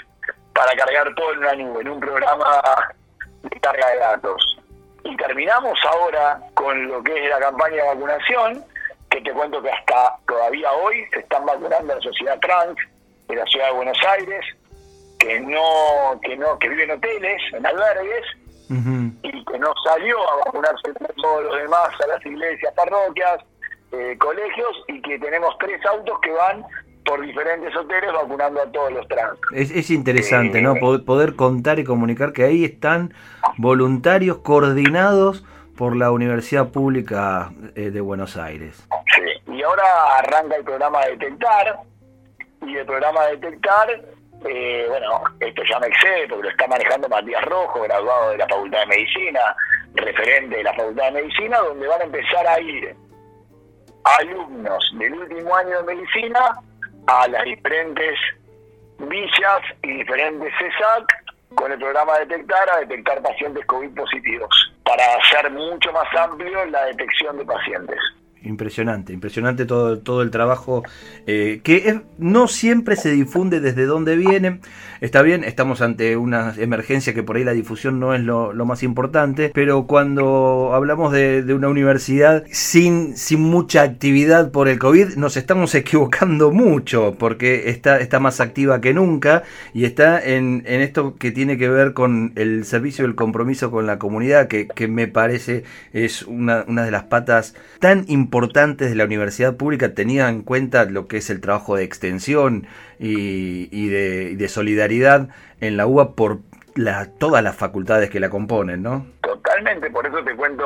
para 0.54 0.76
cargar 0.76 1.14
todo 1.14 1.34
en 1.34 1.40
una 1.40 1.54
nube, 1.54 1.82
en 1.82 1.90
un 1.90 2.00
programa 2.00 2.62
de 3.44 3.60
carga 3.60 3.90
de 3.92 3.98
datos. 4.00 4.60
Y 5.04 5.16
terminamos 5.16 5.80
ahora 5.86 6.40
con 6.56 6.88
lo 6.88 7.04
que 7.04 7.24
es 7.24 7.30
la 7.30 7.40
campaña 7.40 7.76
de 7.76 7.90
vacunación, 7.90 8.66
que 9.10 9.22
te 9.22 9.32
cuento 9.32 9.62
que 9.62 9.70
hasta 9.70 10.18
todavía 10.28 10.72
hoy 10.74 11.06
se 11.14 11.20
están 11.20 11.46
vacunando 11.46 11.94
la 11.96 12.02
sociedad 12.02 12.40
trans 12.40 12.76
de 13.28 13.36
la 13.36 13.46
ciudad 13.46 13.68
de 13.68 13.74
Buenos 13.74 14.00
Aires, 14.04 14.46
que 15.20 15.40
no, 15.40 16.20
que 16.22 16.38
no, 16.38 16.58
que 16.60 16.70
vive 16.70 16.84
en 16.84 16.92
hoteles, 16.92 17.42
en 17.54 17.66
albergues, 17.66 18.26
y 19.24 19.46
que 19.46 19.60
no 19.60 19.74
salió 19.84 20.18
a 20.30 20.46
vacunarse 20.46 20.94
todos 21.16 21.44
los 21.44 21.58
demás 21.58 21.90
a 22.04 22.08
las 22.08 22.26
iglesias, 22.26 22.74
parroquias, 22.76 23.40
eh, 23.94 24.18
colegios, 24.20 24.84
y 24.88 25.02
que 25.02 25.18
tenemos 25.20 25.56
tres 25.60 25.84
autos 25.86 26.20
que 26.22 26.32
van 26.32 26.66
por 27.06 27.22
diferentes 27.26 27.74
hoteles 27.76 28.12
vacunando 28.12 28.62
a 28.62 28.72
todos 28.72 28.92
los 28.92 29.08
trans. 29.08 29.40
Es, 29.54 29.90
interesante, 29.90 30.62
¿no? 30.62 30.76
Eh, 30.76 31.00
poder 31.00 31.36
contar 31.36 31.80
y 31.80 31.86
comunicar 31.86 32.34
que 32.34 32.44
ahí 32.44 32.66
están 32.66 33.14
voluntarios 33.58 34.40
coordinados 34.40 35.46
por 35.78 35.96
la 35.96 36.12
Universidad 36.12 36.70
Pública 36.70 37.52
eh, 37.76 37.92
de 37.92 38.02
Buenos 38.02 38.36
Aires. 38.36 38.86
Sí, 39.16 39.54
y 39.54 39.64
ahora 39.64 39.84
arranca 40.18 40.58
el 40.58 40.66
programa 40.66 41.06
Detectar, 41.06 41.80
y 42.66 42.76
el 42.76 42.86
programa 42.86 43.26
Detectar 43.28 44.17
eh, 44.46 44.86
bueno, 44.88 45.22
esto 45.40 45.64
ya 45.64 45.80
me 45.80 45.88
excede 45.88 46.28
porque 46.28 46.44
lo 46.44 46.50
está 46.50 46.68
manejando 46.68 47.10
Matías 47.10 47.44
Rojo, 47.46 47.82
graduado 47.82 48.32
de 48.32 48.38
la 48.38 48.48
Facultad 48.48 48.80
de 48.82 48.86
Medicina, 48.88 49.56
referente 49.96 50.58
de 50.58 50.64
la 50.64 50.74
Facultad 50.74 51.06
de 51.06 51.22
Medicina, 51.22 51.58
donde 51.60 51.88
van 51.88 52.02
a 52.02 52.06
empezar 52.06 52.48
a 52.48 52.60
ir 52.60 52.96
alumnos 54.20 54.92
del 54.98 55.14
último 55.14 55.56
año 55.56 55.82
de 55.82 55.96
medicina 55.96 56.60
a 57.08 57.28
las 57.28 57.44
diferentes 57.44 58.18
villas 59.00 59.62
y 59.84 59.98
diferentes 59.98 60.54
CESAC 60.58 61.28
con 61.56 61.72
el 61.72 61.80
programa 61.80 62.20
Detectar 62.20 62.70
a 62.70 62.80
detectar 62.80 63.22
pacientes 63.22 63.66
COVID 63.66 63.96
positivos 63.96 64.74
para 64.84 65.04
hacer 65.16 65.52
mucho 65.52 65.92
más 65.92 66.08
amplio 66.16 66.66
la 66.66 66.86
detección 66.86 67.38
de 67.38 67.46
pacientes. 67.46 68.00
Impresionante, 68.44 69.14
impresionante 69.14 69.66
todo, 69.66 69.98
todo 70.00 70.22
el 70.22 70.30
trabajo 70.30 70.84
eh, 71.26 71.60
que 71.64 72.02
no 72.20 72.48
siempre 72.48 72.96
se 72.96 73.10
difunde 73.12 73.60
desde 73.60 73.86
dónde 73.86 74.16
viene. 74.16 74.60
Está 75.02 75.24
bien, 75.24 75.44
estamos 75.44 75.82
ante 75.82 76.18
una 76.18 76.54
emergencia 76.58 77.14
que 77.14 77.24
por 77.24 77.36
ahí 77.36 77.44
la 77.44 77.54
difusión 77.54 78.00
no 78.00 78.14
es 78.14 78.22
lo, 78.22 78.54
más 78.66 78.84
importante, 78.84 79.52
pero 79.54 79.88
cuando 79.88 80.72
hablamos 80.74 81.12
de, 81.14 81.44
una 81.54 81.70
universidad 81.70 82.44
sin, 82.52 83.18
sin 83.18 83.42
mucha 83.42 83.82
actividad 83.82 84.52
por 84.52 84.68
el 84.68 84.78
COVID, 84.78 85.16
nos 85.16 85.36
estamos 85.36 85.74
equivocando 85.76 86.52
mucho 86.52 87.16
porque 87.18 87.70
está, 87.70 88.00
está 88.00 88.20
más 88.20 88.40
activa 88.40 88.82
que 88.82 88.94
nunca 88.94 89.44
y 89.74 89.86
está 89.86 90.24
en, 90.24 90.64
esto 90.66 91.16
que 91.16 91.32
tiene 91.32 91.58
que 91.58 91.70
ver 91.70 91.94
con 91.94 92.34
el 92.36 92.66
servicio 92.66 93.04
y 93.04 93.08
el 93.08 93.16
compromiso 93.16 93.72
con 93.72 93.88
la 93.88 93.98
comunidad, 93.98 94.48
que, 94.48 94.68
que 94.68 94.88
me 94.88 95.08
parece 95.08 95.64
es 95.92 96.22
una, 96.24 96.66
una 96.68 96.84
de 96.84 96.92
las 96.92 97.06
patas 97.06 97.56
tan 97.80 98.06
importantes 98.08 98.27
importantes 98.28 98.90
de 98.90 98.96
la 98.98 99.06
universidad 99.06 99.56
pública 99.56 99.94
tenían 99.94 100.28
en 100.36 100.42
cuenta 100.42 100.84
lo 100.84 101.08
que 101.08 101.16
es 101.16 101.30
el 101.30 101.40
trabajo 101.40 101.78
de 101.78 101.86
extensión 101.86 102.68
y, 103.00 103.88
de, 103.88 104.50
solidaridad 104.50 105.30
en 105.62 105.78
la 105.78 105.88
UBA 105.88 106.14
por 106.14 106.40
la, 106.76 107.10
todas 107.20 107.42
las 107.42 107.56
facultades 107.56 108.10
que 108.10 108.20
la 108.20 108.30
componen, 108.30 108.84
¿no? 108.84 109.06
Totalmente, 109.22 109.90
por 109.90 110.06
eso 110.06 110.22
te 110.26 110.36
cuento 110.36 110.66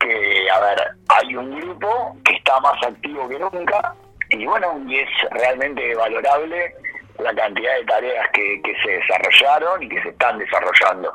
que, 0.00 0.50
a 0.50 0.58
ver, 0.58 0.78
hay 1.08 1.36
un 1.36 1.60
grupo 1.60 2.16
que 2.24 2.34
está 2.34 2.58
más 2.58 2.82
activo 2.82 3.28
que 3.28 3.38
nunca 3.38 3.94
y 4.30 4.44
bueno, 4.44 4.82
y 4.88 4.96
es 4.98 5.08
realmente 5.30 5.94
valorable 5.94 6.74
la 7.20 7.32
cantidad 7.32 7.76
de 7.76 7.84
tareas 7.84 8.28
que, 8.32 8.60
se 8.82 8.90
desarrollaron 8.90 9.84
y 9.84 9.88
que 9.88 10.02
se 10.02 10.08
están 10.08 10.36
desarrollando. 10.38 11.12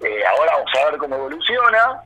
Eh, 0.00 0.22
ahora 0.26 0.52
vamos 0.54 0.72
a 0.74 0.90
ver 0.90 0.98
cómo 0.98 1.14
evoluciona, 1.14 2.02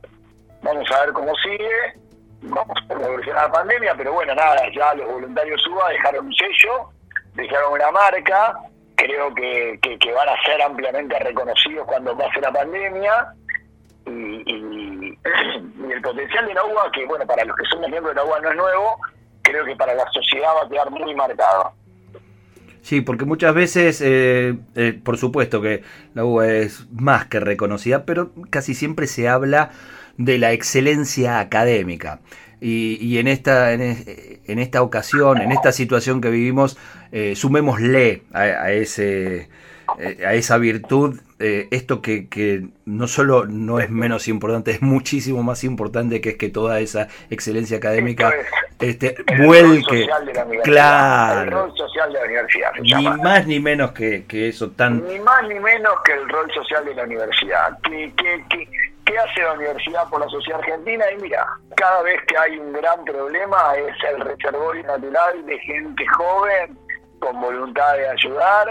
vamos 0.61 0.91
a 0.91 1.05
ver 1.05 1.13
cómo 1.13 1.33
sigue 1.37 2.04
vamos 2.49 2.77
a 2.89 2.93
evolucionar 2.93 3.45
la 3.45 3.51
pandemia, 3.51 3.95
pero 3.95 4.13
bueno, 4.13 4.35
nada, 4.35 4.61
ya 4.73 4.93
los 4.93 5.07
voluntarios 5.07 5.65
UBA 5.67 5.89
dejaron 5.89 6.27
un 6.27 6.33
sello, 6.33 6.89
dejaron 7.33 7.73
una 7.73 7.91
marca, 7.91 8.55
creo 8.95 9.33
que, 9.33 9.79
que, 9.81 10.13
van 10.13 10.29
a 10.29 10.43
ser 10.45 10.61
ampliamente 10.61 11.17
reconocidos 11.19 11.85
cuando 11.85 12.17
pase 12.17 12.41
la 12.41 12.51
pandemia. 12.51 13.33
Y, 14.07 15.17
el 15.25 16.01
potencial 16.01 16.45
de 16.45 16.53
la 16.53 16.63
UBA, 16.65 16.91
que 16.91 17.05
bueno, 17.05 17.25
para 17.25 17.45
los 17.45 17.55
que 17.57 17.65
somos 17.65 17.89
miembros 17.89 18.13
de 18.13 18.21
la 18.21 18.27
UBA 18.27 18.39
no 18.41 18.49
es 18.49 18.55
nuevo, 18.55 18.97
creo 19.41 19.65
que 19.65 19.75
para 19.75 19.93
la 19.95 20.05
sociedad 20.11 20.49
va 20.55 20.65
a 20.65 20.69
quedar 20.69 20.91
muy 20.91 21.15
marcado. 21.15 21.73
Sí, 22.81 23.01
porque 23.01 23.25
muchas 23.25 23.55
veces, 23.55 23.99
eh, 24.01 24.55
eh, 24.75 24.99
por 25.03 25.17
supuesto 25.17 25.59
que 25.59 25.83
la 26.13 26.23
UBA 26.23 26.47
es 26.47 26.87
más 26.91 27.25
que 27.25 27.39
reconocida, 27.39 28.05
pero 28.05 28.31
casi 28.51 28.75
siempre 28.75 29.07
se 29.07 29.27
habla 29.27 29.71
de 30.17 30.37
la 30.37 30.51
excelencia 30.51 31.39
académica. 31.39 32.19
Y, 32.61 33.19
en, 33.19 33.27
esta, 33.27 33.73
en, 33.73 34.59
esta 34.59 34.81
ocasión, 34.81 35.39
en 35.39 35.51
esta 35.51 35.71
situación 35.71 36.19
que 36.19 36.31
vivimos, 36.31 36.77
eh, 37.11 37.35
sumémosle 37.35 38.23
a, 38.33 38.71
ese, 38.71 39.49
eh, 39.99 40.25
a 40.25 40.33
esa 40.33 40.57
virtud 40.57 41.19
eh, 41.37 41.67
esto 41.71 42.01
que, 42.01 42.29
que, 42.29 42.63
no 42.85 43.07
solo 43.07 43.45
no 43.45 43.79
es 43.79 43.89
menos 43.89 44.29
importante, 44.29 44.71
es 44.71 44.81
muchísimo 44.81 45.43
más 45.43 45.65
importante 45.65 46.21
que 46.21 46.29
es 46.29 46.37
que 46.37 46.47
toda 46.47 46.79
esa 46.79 47.09
excelencia 47.29 47.75
académica 47.75 48.33
este, 48.79 49.15
vuelque. 49.45 50.07
claro. 50.63 51.41
El 51.41 51.51
rol 51.51 51.73
social 51.75 52.13
de 52.13 52.19
la 52.19 52.25
universidad. 52.25 52.71
ni 52.81 53.21
más 53.21 53.45
ni 53.47 53.59
menos 53.59 53.91
que, 53.91 54.23
que, 54.25 54.47
eso 54.47 54.71
tan. 54.71 55.05
Ni 55.05 55.19
más 55.19 55.45
ni 55.47 55.59
menos 55.59 55.93
que 56.05 56.13
el 56.13 56.29
rol 56.29 56.49
social 56.53 56.85
de 56.85 56.95
la 56.95 57.03
universidad. 57.03 57.77
que 57.81 58.13
que 58.15 58.67
¿Qué 59.05 59.17
hace 59.19 59.41
la 59.41 59.53
universidad 59.53 60.09
por 60.09 60.19
la 60.19 60.29
sociedad 60.29 60.59
argentina? 60.59 61.05
Y 61.11 61.21
mira, 61.21 61.45
cada 61.75 62.01
vez 62.01 62.19
que 62.27 62.37
hay 62.37 62.57
un 62.57 62.73
gran 62.73 63.05
problema 63.05 63.75
es 63.75 63.95
el 64.09 64.21
reservorio 64.21 64.83
natural 64.83 65.45
de 65.45 65.59
gente 65.59 66.05
joven 66.07 66.77
con 67.19 67.39
voluntad 67.39 67.95
de 67.97 68.09
ayudar, 68.09 68.67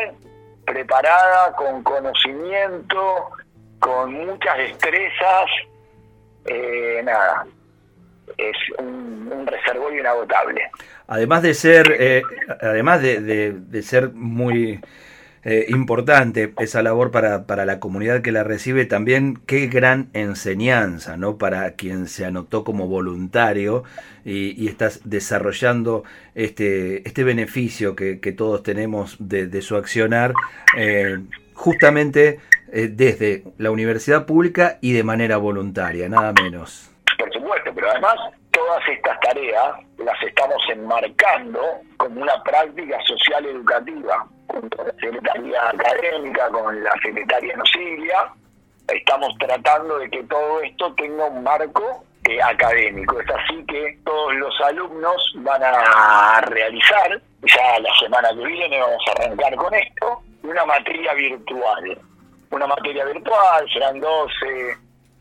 preparada, 0.66 1.54
con 1.56 1.82
conocimiento, 1.84 3.30
con 3.78 4.12
muchas 4.12 4.58
destrezas. 4.58 5.46
Eh, 6.46 7.00
nada, 7.04 7.46
es 8.36 8.56
un, 8.78 9.46
reservorio 9.46 10.00
inagotable. 10.00 10.70
Además 11.06 11.42
de 11.42 11.54
ser, 11.54 11.96
eh, 11.98 12.22
además 12.60 13.02
de 13.02 13.82
ser 13.82 14.10
muy 14.12 14.80
eh, 15.44 15.66
importante 15.68 16.54
esa 16.58 16.82
labor 16.82 17.10
para, 17.10 17.46
para, 17.46 17.66
la 17.66 17.78
comunidad 17.78 18.22
que 18.22 18.32
la 18.32 18.44
recibe, 18.44 18.86
también 18.86 19.38
qué 19.46 19.66
gran 19.66 20.08
enseñanza, 20.14 21.18
¿no? 21.18 21.36
Para 21.36 21.72
quien 21.72 22.08
se 22.08 22.24
anotó 22.24 22.64
como 22.64 22.88
voluntario 22.88 23.84
y, 24.24 24.60
y 24.62 24.68
estás 24.68 25.02
desarrollando 25.04 26.04
este, 26.34 27.06
este 27.06 27.24
beneficio 27.24 27.94
que, 27.94 28.16
todos 28.34 28.62
tenemos 28.62 29.16
de, 29.18 29.60
su 29.60 29.76
accionar, 29.76 30.32
eh, 30.78 31.18
justamente 31.52 32.40
eh, 32.72 32.88
desde 32.90 33.44
la 33.58 33.70
universidad 33.70 34.24
pública 34.24 34.78
y 34.80 34.92
de 34.92 35.04
manera 35.04 35.36
voluntaria, 35.36 36.08
nada 36.08 36.32
menos. 36.32 36.90
Por 37.18 37.32
supuesto, 37.32 37.70
pero 37.74 37.90
además 37.90 38.14
todas 38.50 38.82
estas 38.88 39.20
tareas 39.20 39.76
las 39.98 40.22
estamos 40.22 40.62
enmarcando 40.72 41.60
como 41.98 42.22
una 42.22 42.42
práctica 42.42 42.98
social 43.04 43.44
educativa 43.44 44.26
junto 44.54 44.80
a 44.80 44.84
la 44.86 44.92
Secretaría 44.94 45.68
Académica, 45.68 46.48
con 46.50 46.82
la 46.82 46.92
Secretaria 47.02 47.56
Nocilia, 47.56 48.32
estamos 48.88 49.36
tratando 49.38 49.98
de 49.98 50.10
que 50.10 50.22
todo 50.24 50.60
esto 50.62 50.94
tenga 50.94 51.26
un 51.26 51.42
marco 51.42 52.04
eh, 52.28 52.40
académico. 52.42 53.20
Es 53.20 53.30
así 53.30 53.64
que 53.66 53.98
todos 54.04 54.34
los 54.34 54.60
alumnos 54.62 55.32
van 55.36 55.62
a 55.62 56.40
realizar, 56.42 57.20
ya 57.42 57.78
la 57.80 57.94
semana 57.98 58.28
que 58.30 58.46
viene 58.46 58.80
vamos 58.80 59.02
a 59.08 59.22
arrancar 59.22 59.54
con 59.56 59.74
esto, 59.74 60.22
una 60.42 60.64
materia 60.64 61.14
virtual. 61.14 61.98
Una 62.50 62.66
materia 62.66 63.04
virtual, 63.06 63.68
serán 63.72 64.00
12 64.00 64.76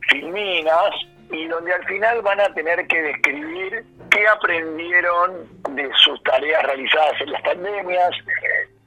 filminas, 0.09 0.91
y 1.31 1.47
donde 1.47 1.73
al 1.73 1.83
final 1.85 2.21
van 2.21 2.39
a 2.39 2.53
tener 2.53 2.85
que 2.87 3.01
describir 3.01 3.83
qué 4.11 4.27
aprendieron 4.27 5.47
de 5.71 5.89
sus 5.95 6.21
tareas 6.23 6.63
realizadas 6.63 7.19
en 7.21 7.31
las 7.31 7.41
pandemias, 7.41 8.11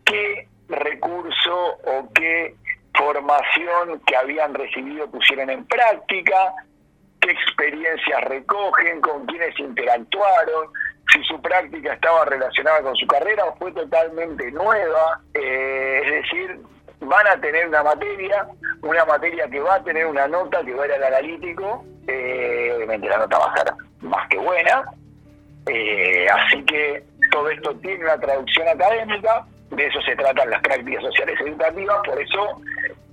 qué 0.06 0.48
recurso 0.68 1.78
o 1.84 2.08
qué 2.14 2.54
formación 2.96 4.00
que 4.06 4.16
habían 4.16 4.54
recibido 4.54 5.10
pusieron 5.10 5.50
en 5.50 5.64
práctica, 5.66 6.54
qué 7.20 7.30
experiencias 7.30 8.24
recogen, 8.24 9.00
con 9.00 9.26
quiénes 9.26 9.58
interactuaron, 9.58 10.70
si 11.12 11.22
su 11.24 11.40
práctica 11.40 11.92
estaba 11.92 12.24
relacionada 12.24 12.82
con 12.82 12.96
su 12.96 13.06
carrera 13.06 13.44
o 13.44 13.56
fue 13.56 13.72
totalmente 13.72 14.50
nueva. 14.52 15.20
Eh, 15.34 16.00
es 16.04 16.12
decir, 16.22 16.60
van 17.00 17.26
a 17.26 17.40
tener 17.40 17.68
una 17.68 17.82
materia, 17.82 18.46
una 18.82 19.04
materia 19.04 19.48
que 19.48 19.60
va 19.60 19.74
a 19.76 19.84
tener 19.84 20.06
una 20.06 20.26
nota 20.26 20.64
que 20.64 20.74
va 20.74 20.84
a 20.84 20.86
ir 20.86 20.92
al 20.94 21.04
analítico, 21.04 21.84
eh, 22.06 22.72
obviamente 22.74 23.08
la 23.08 23.18
nota 23.18 23.38
va 23.38 23.52
a 23.52 23.56
ser 23.56 23.72
más 24.00 24.28
que 24.28 24.38
buena, 24.38 24.84
eh, 25.66 26.26
así 26.28 26.64
que 26.64 27.04
todo 27.30 27.50
esto 27.50 27.74
tiene 27.76 28.04
una 28.04 28.18
traducción 28.18 28.68
académica, 28.68 29.46
de 29.76 29.86
eso 29.86 30.00
se 30.02 30.16
tratan 30.16 30.50
las 30.50 30.60
prácticas 30.62 31.02
sociales 31.02 31.38
educativas, 31.40 31.98
por 32.04 32.20
eso 32.20 32.62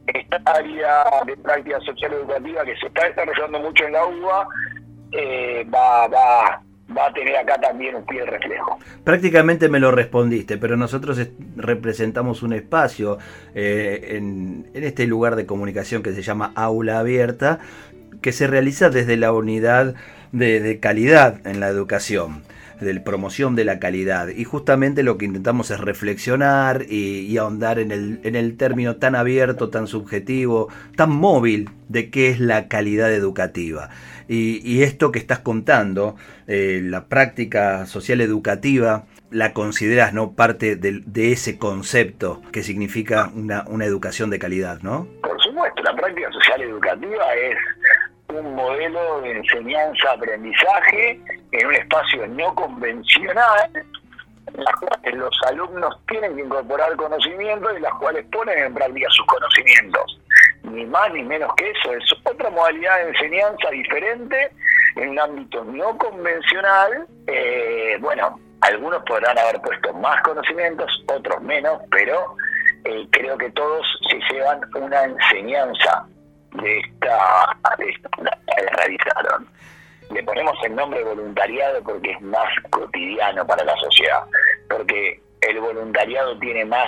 esta 0.07 0.41
área 0.45 1.03
de 1.25 1.37
práctica 1.37 1.79
social 1.81 2.13
educativa 2.13 2.63
que 2.65 2.75
se 2.77 2.87
está 2.87 3.07
desarrollando 3.07 3.59
mucho 3.59 3.85
en 3.85 3.93
la 3.93 4.05
UBA 4.05 4.47
eh, 5.11 5.65
va, 5.73 6.07
va, 6.07 6.61
va 6.97 7.07
a 7.07 7.13
tener 7.13 7.35
acá 7.37 7.59
también 7.61 7.95
un 7.95 8.05
pie 8.05 8.21
de 8.21 8.25
reflejo. 8.27 8.79
Prácticamente 9.03 9.69
me 9.69 9.79
lo 9.79 9.91
respondiste, 9.91 10.57
pero 10.57 10.75
nosotros 10.75 11.19
representamos 11.55 12.43
un 12.43 12.53
espacio 12.53 13.17
eh, 13.53 14.17
en, 14.17 14.69
este 14.73 15.05
lugar 15.05 15.35
de 15.35 15.45
comunicación 15.45 16.03
que 16.03 16.13
se 16.13 16.21
llama 16.21 16.51
Aula 16.55 16.99
Abierta, 16.99 17.59
que 18.21 18.31
se 18.31 18.47
realiza 18.47 18.89
desde 18.89 19.17
la 19.17 19.31
unidad 19.31 19.95
de 20.31 20.79
calidad 20.79 21.45
en 21.45 21.59
la 21.59 21.67
educación 21.67 22.41
de 22.79 22.99
promoción 22.99 23.55
de 23.55 23.65
la 23.65 23.79
calidad. 23.79 24.29
Y 24.29 24.43
justamente 24.43 25.03
lo 25.03 25.17
que 25.17 25.25
intentamos 25.25 25.71
es 25.71 25.79
reflexionar 25.79 26.85
y, 26.89 27.37
ahondar 27.37 27.79
en 27.79 27.91
el, 27.91 28.19
en 28.23 28.35
el 28.35 28.57
término 28.57 28.97
tan 28.97 29.15
abierto, 29.15 29.69
tan 29.69 29.87
subjetivo, 29.87 30.69
tan 30.95 31.11
móvil 31.11 31.69
de 31.89 32.09
qué 32.09 32.29
es 32.29 32.39
la 32.39 32.67
calidad 32.67 33.11
educativa. 33.13 33.89
Y, 34.27 34.83
esto 34.83 35.11
que 35.11 35.19
estás 35.19 35.39
contando, 35.39 36.15
eh, 36.47 36.81
la 36.83 37.05
práctica 37.05 37.85
social 37.85 38.21
educativa, 38.21 39.05
la 39.31 39.53
consideras 39.53 40.13
no 40.13 40.33
parte 40.33 40.75
de, 40.75 41.01
de, 41.05 41.31
ese 41.31 41.57
concepto 41.57 42.41
que 42.51 42.63
significa 42.63 43.31
una, 43.35 43.65
una 43.67 43.85
educación 43.85 44.29
de 44.29 44.39
calidad, 44.39 44.81
¿no? 44.81 45.07
Por 45.21 45.41
supuesto, 45.41 45.81
la 45.83 45.95
práctica 45.95 46.31
social 46.31 46.61
educativa 46.61 47.33
es 47.35 47.57
un 48.39 48.55
modelo 48.55 49.21
de 49.21 49.31
enseñanza-aprendizaje 49.31 51.19
en 51.51 51.67
un 51.67 51.73
espacio 51.73 52.27
no 52.27 52.53
convencional, 52.55 53.71
en 53.73 54.63
las 54.63 54.75
cuales 54.75 55.15
los 55.15 55.41
alumnos 55.47 55.97
tienen 56.07 56.35
que 56.35 56.43
incorporar 56.43 56.95
conocimientos 56.95 57.71
y 57.77 57.81
las 57.81 57.93
cuales 57.95 58.25
ponen 58.31 58.57
en 58.57 58.73
práctica 58.73 59.07
sus 59.11 59.25
conocimientos. 59.25 60.19
Ni 60.63 60.85
más 60.85 61.11
ni 61.13 61.23
menos 61.23 61.53
que 61.55 61.69
eso, 61.69 61.93
es 61.93 62.03
otra 62.23 62.49
modalidad 62.49 62.97
de 62.97 63.09
enseñanza 63.09 63.69
diferente 63.69 64.51
en 64.95 65.09
un 65.09 65.19
ámbito 65.19 65.63
no 65.65 65.97
convencional. 65.97 67.07
Eh, 67.27 67.97
bueno, 67.99 68.39
algunos 68.61 69.03
podrán 69.03 69.37
haber 69.37 69.61
puesto 69.61 69.93
más 69.93 70.21
conocimientos, 70.21 71.03
otros 71.07 71.41
menos, 71.41 71.81
pero 71.91 72.35
eh, 72.85 73.07
creo 73.11 73.37
que 73.37 73.49
todos 73.51 73.85
se 74.09 74.19
llevan 74.33 74.61
una 74.75 75.03
enseñanza 75.03 76.05
de 76.53 76.79
esta, 76.79 77.57
de 77.77 77.89
esta 77.89 78.09
que 78.09 78.75
realizaron. 78.75 79.47
Le 80.11 80.23
ponemos 80.23 80.57
el 80.63 80.75
nombre 80.75 81.03
voluntariado 81.03 81.81
porque 81.83 82.11
es 82.11 82.21
más 82.21 82.49
cotidiano 82.69 83.45
para 83.45 83.63
la 83.63 83.75
sociedad, 83.77 84.23
porque 84.69 85.19
el 85.41 85.59
voluntariado 85.59 86.37
tiene 86.39 86.65
más 86.65 86.87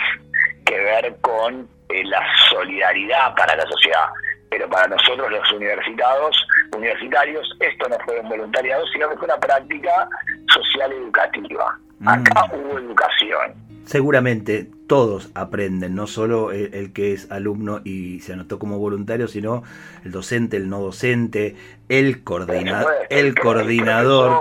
que 0.65 0.79
ver 0.79 1.15
con 1.21 1.67
eh, 1.89 2.03
la 2.05 2.21
solidaridad 2.49 3.33
para 3.35 3.55
la 3.55 3.65
sociedad, 3.65 4.07
pero 4.49 4.69
para 4.69 4.87
nosotros 4.87 5.31
los 5.31 5.51
universitados, 5.51 6.47
universitarios, 6.75 7.47
esto 7.59 7.89
no 7.89 7.97
fue 8.05 8.19
un 8.19 8.29
voluntariado, 8.29 8.85
sino 8.87 9.09
que 9.09 9.17
fue 9.17 9.25
una 9.25 9.37
práctica 9.37 10.07
social 10.53 10.91
educativa. 10.91 11.77
Acá 12.05 12.45
mm. 12.47 12.55
hubo 12.55 12.77
educación 12.77 13.64
seguramente 13.85 14.67
todos 14.87 15.31
aprenden, 15.33 15.95
no 15.95 16.07
solo 16.07 16.51
el, 16.51 16.93
que 16.93 17.13
es 17.13 17.31
alumno 17.31 17.81
y 17.83 18.19
se 18.21 18.33
anotó 18.33 18.59
como 18.59 18.77
voluntario, 18.77 19.27
sino 19.27 19.63
el 20.03 20.11
docente, 20.11 20.57
el 20.57 20.69
no 20.69 20.79
docente, 20.79 21.55
el, 21.89 22.23
coordinador 22.23 22.93
el 23.09 23.35
coordinador. 23.35 24.37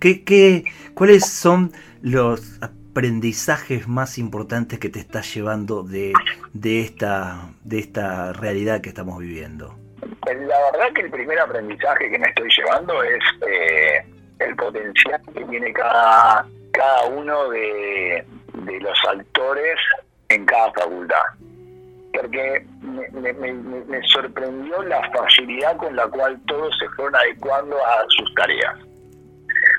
¿Qué, 0.00 0.24
qué, 0.24 0.64
cuáles 0.94 1.26
son 1.26 1.72
los 2.02 2.58
aprendizajes 2.60 3.88
más 3.88 4.18
importantes 4.18 4.78
que 4.78 4.88
te 4.88 4.98
estás 4.98 5.32
llevando 5.34 5.82
de, 5.82 6.12
de, 6.52 6.80
esta, 6.80 7.50
de 7.62 7.78
esta 7.78 8.32
realidad 8.32 8.80
que 8.80 8.88
estamos 8.88 9.18
viviendo? 9.18 9.76
La 10.26 10.32
verdad 10.72 10.92
que 10.94 11.02
el 11.02 11.10
primer 11.10 11.38
aprendizaje 11.38 12.10
que 12.10 12.18
me 12.18 12.28
estoy 12.28 12.48
llevando 12.56 13.02
es 13.02 13.20
eh, 13.48 14.04
el 14.38 14.56
potencial 14.56 15.20
que 15.32 15.44
tiene 15.44 15.72
cada, 15.72 16.46
cada 16.72 17.06
uno 17.06 17.50
de, 17.50 18.24
de 18.64 18.80
los 18.80 18.98
actores 19.08 19.78
en 20.28 20.46
cada 20.46 20.72
facultad. 20.72 21.24
Porque 22.12 22.64
me, 22.80 24.02
sorprendió 24.08 24.82
la 24.82 25.10
facilidad 25.10 25.76
con 25.76 25.96
la 25.96 26.06
cual 26.06 26.40
todos 26.46 26.76
se 26.78 26.88
fueron 26.90 27.16
adecuando 27.16 27.76
a 27.76 28.04
sus 28.08 28.32
tareas. 28.34 28.74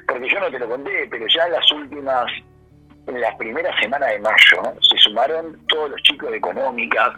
Porque 0.08 0.30
yo 0.30 0.40
no 0.40 0.52
te 0.52 0.60
lo 0.60 0.70
conté, 0.70 1.08
pero 1.10 1.26
ya 1.28 1.46
en 1.46 1.52
las 1.54 1.72
últimas, 1.72 2.32
en 3.08 3.22
las 3.22 3.36
primeras 3.36 3.80
semanas 3.80 4.10
de 4.10 4.20
mayo, 4.20 4.74
se 4.82 4.98
sumaron 4.98 5.58
todos 5.68 5.92
los 5.92 6.02
chicos 6.04 6.30
de 6.32 6.38
económicas, 6.38 7.14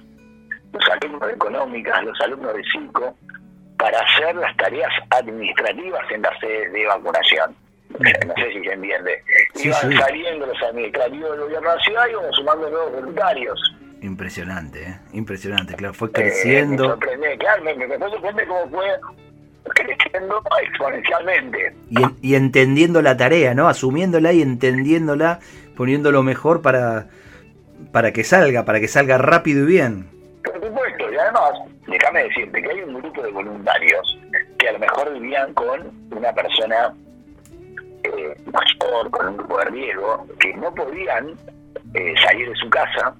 los 0.71 0.89
alumnos 0.89 1.27
de 1.27 1.33
económicas, 1.33 2.03
los 2.03 2.21
alumnos 2.21 2.53
de 2.53 2.63
psico, 2.65 3.15
para 3.77 3.99
hacer 3.99 4.35
las 4.35 4.55
tareas 4.57 4.91
administrativas 5.09 6.11
en 6.11 6.21
las 6.21 6.39
sedes 6.39 6.71
de 6.73 6.85
vacunación 6.85 7.66
no 7.89 8.33
sé 8.35 8.53
si 8.53 8.63
se 8.63 8.73
entiende. 8.73 9.23
Iban 9.55 9.97
saliendo 9.97 10.45
los 10.45 10.61
administrativos 10.63 11.31
del 11.31 11.39
gobierno 11.41 11.69
de 11.69 11.75
la 11.75 11.83
ciudad 11.83 12.07
y 12.07 12.11
iban 12.11 12.33
sumando 12.33 12.69
nuevos 12.69 12.91
voluntarios. 12.93 13.75
Impresionante, 14.01 14.83
¿eh? 14.83 14.99
impresionante, 15.13 15.75
claro, 15.75 15.93
fue 15.93 16.11
creciendo. 16.11 16.83
me 16.83 16.89
sorprende, 16.89 17.37
claro, 17.39 17.63
me, 17.63 17.75
me, 17.75 17.97
sorprende 17.97 18.45
cómo 18.45 18.69
fue 18.69 18.87
creciendo 19.73 20.43
exponencialmente. 20.61 21.75
Y, 21.89 22.29
y, 22.29 22.35
entendiendo 22.35 23.01
la 23.01 23.17
tarea, 23.17 23.55
¿no? 23.55 23.67
Asumiéndola 23.67 24.33
y 24.33 24.43
entendiéndola, 24.43 25.39
poniendo 25.75 26.11
lo 26.11 26.21
mejor 26.21 26.61
para, 26.61 27.07
para 27.91 28.13
que 28.13 28.23
salga, 28.23 28.65
para 28.65 28.79
que 28.79 28.87
salga 28.87 29.17
rápido 29.17 29.63
y 29.63 29.65
bien. 29.65 30.09
Por 30.43 30.63
supuesto, 30.63 31.11
y 31.11 31.17
además, 31.17 31.51
déjame 31.87 32.23
decirte 32.25 32.61
que 32.61 32.69
hay 32.69 32.81
un 32.81 33.01
grupo 33.01 33.23
de 33.23 33.31
voluntarios 33.31 34.19
que 34.59 34.69
a 34.69 34.73
lo 34.73 34.79
mejor 34.79 35.13
vivían 35.13 35.53
con 35.53 35.91
una 36.11 36.33
persona 36.33 36.93
mayor, 38.45 39.11
con 39.11 39.27
un 39.27 39.37
grupo 39.37 39.57
de 39.59 39.65
riesgo, 39.65 40.27
que 40.39 40.53
no 40.55 40.73
podían 40.73 41.37
eh, 41.93 42.13
salir 42.23 42.49
de 42.49 42.55
su 42.55 42.69
casa 42.69 43.15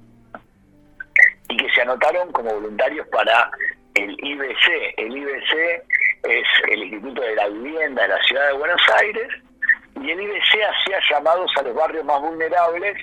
y 1.49 1.57
que 1.57 1.69
se 1.73 1.81
anotaron 1.81 2.31
como 2.31 2.53
voluntarios 2.53 3.07
para 3.07 3.51
el 3.95 4.11
IBC. 4.23 4.93
El 4.97 5.17
IBC 5.17 5.83
es 6.23 6.47
el 6.69 6.83
Instituto 6.83 7.21
de 7.21 7.35
la 7.35 7.47
Vivienda 7.47 8.03
de 8.03 8.07
la 8.09 8.23
Ciudad 8.23 8.47
de 8.47 8.57
Buenos 8.57 8.81
Aires 9.01 9.27
y 10.01 10.11
el 10.11 10.21
IBC 10.21 10.61
hacía 10.63 10.99
llamados 11.09 11.51
a 11.57 11.63
los 11.63 11.75
barrios 11.75 12.05
más 12.05 12.21
vulnerables 12.21 12.97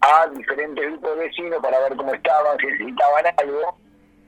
a 0.00 0.26
diferentes 0.28 0.84
grupos 0.84 1.16
de 1.16 1.26
vecinos 1.26 1.60
para 1.62 1.80
ver 1.80 1.96
cómo 1.96 2.14
estaban, 2.14 2.58
si 2.58 2.66
necesitaban 2.66 3.24
algo. 3.38 3.78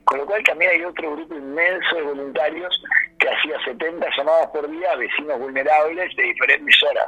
Con 0.05 0.19
lo 0.19 0.27
cual 0.27 0.43
también 0.45 0.73
hay 0.73 0.85
otro 0.85 1.13
grupo 1.13 1.35
inmenso 1.35 1.97
de 1.97 2.03
voluntarios 2.03 2.83
que 3.19 3.29
hacía 3.29 3.57
70 3.65 4.07
llamadas 4.17 4.49
por 4.49 4.69
día 4.71 4.93
a 4.93 4.97
vecinos 4.97 5.39
vulnerables 5.39 6.17
de 6.17 6.23
diferentes 6.23 6.83
horas. 6.83 7.07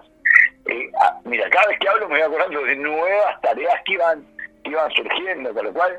Eh, 0.66 0.90
ah, 1.00 1.18
mira, 1.24 1.48
cada 1.50 1.68
vez 1.68 1.78
que 1.78 1.88
hablo 1.88 2.09
me 2.09 2.14
voy 2.14 2.22
acordando 2.22 2.62
de 2.62 2.76
nuevas 2.76 3.40
tareas 3.42 3.74
que 3.85 3.94
iban, 3.94 4.24
iban 4.64 4.90
surgiendo, 4.92 5.52
con 5.52 5.64
lo 5.64 5.72
cual 5.72 5.98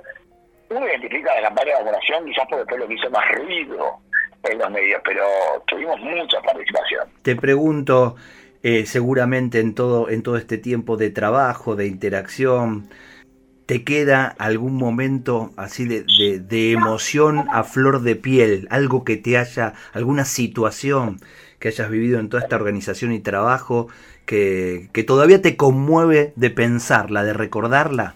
uno 0.70 0.88
identifica 0.88 1.36
la 1.36 1.48
campaña 1.48 1.78
de 1.78 1.84
vacunación 1.84 2.26
quizás 2.26 2.48
porque 2.50 2.66
fue 2.70 2.80
lo 2.80 2.88
que 2.88 2.94
hizo 2.96 3.10
más 3.12 3.32
ruido 3.32 4.00
en 4.44 4.58
los 4.58 4.72
medios, 4.72 5.02
pero 5.04 5.24
tuvimos 5.68 6.00
mucha 6.00 6.42
participación. 6.42 7.08
Te 7.22 7.36
pregunto, 7.36 8.16
eh, 8.64 8.86
seguramente 8.86 9.60
en 9.60 9.76
todo, 9.76 10.10
en 10.10 10.24
todo 10.24 10.38
este 10.38 10.58
tiempo 10.58 10.98
de 10.98 11.10
trabajo, 11.10 11.76
de 11.76 11.88
interacción, 11.88 12.90
¿Te 13.66 13.84
queda 13.84 14.36
algún 14.38 14.76
momento 14.76 15.52
así 15.58 15.88
de, 15.88 16.04
de, 16.40 16.72
emoción 16.72 17.48
a 17.52 17.64
flor 17.64 18.02
de 18.02 18.16
piel? 18.16 18.68
Algo 18.70 19.04
que 19.04 19.18
te 19.18 19.38
haya, 19.38 19.74
alguna 19.94 20.24
situación 20.26 21.20
que 21.60 21.70
hayas 21.70 21.90
vivido 21.90 22.20
en 22.20 22.30
toda 22.30 22.44
esta 22.44 22.58
organización 22.58 23.12
y 23.12 23.20
trabajo 23.22 23.88
que, 24.28 24.90
que 24.94 25.04
todavía 25.04 25.42
te 25.42 25.58
conmueve 25.58 26.34
de 26.36 26.52
pensarla, 26.52 27.24
de 27.24 27.34
recordarla? 27.34 28.16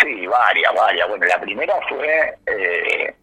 Sí, 0.00 0.26
varias, 0.28 0.72
varias. 0.74 1.08
Bueno, 1.08 1.26
la 1.26 1.40
primera 1.40 1.74
fue 1.88 2.38
eh, 2.46 3.14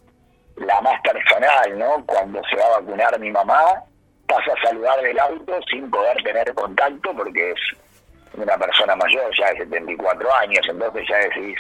la 0.58 0.82
más 0.82 1.00
personal, 1.02 1.80
¿no? 1.80 2.06
Cuando 2.06 2.42
se 2.50 2.58
va 2.58 2.66
a 2.66 2.80
vacunar 2.82 3.18
mi 3.18 3.32
mamá, 3.32 3.64
pasa 4.28 4.52
a 4.52 4.68
saludar 4.68 5.02
del 5.02 5.18
auto 5.20 5.60
sin 5.70 5.90
poder 5.90 6.22
tener 6.24 6.54
contacto 6.54 7.14
porque 7.16 7.52
es 7.52 7.60
una 8.34 8.58
persona 8.58 8.96
mayor, 8.96 9.32
ya 9.38 9.52
de 9.54 9.60
74 9.60 10.36
años, 10.36 10.66
entonces 10.70 11.08
ya 11.10 11.18
decís, 11.18 11.58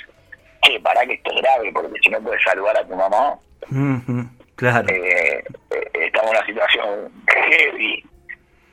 che, 0.63 0.79
para 0.79 1.05
que 1.05 1.13
esto 1.13 1.31
es 1.33 1.41
grave, 1.41 1.71
porque 1.73 1.99
si 2.03 2.09
no 2.09 2.21
puedes 2.21 2.43
saludar 2.43 2.77
a 2.77 2.87
tu 2.87 2.95
mamá, 2.95 3.37
claro. 4.55 4.87
Eh, 4.89 5.43
eh, 5.71 5.91
estamos 5.93 6.31
en 6.31 6.37
una 6.37 6.45
situación 6.45 7.11
heavy, 7.27 8.03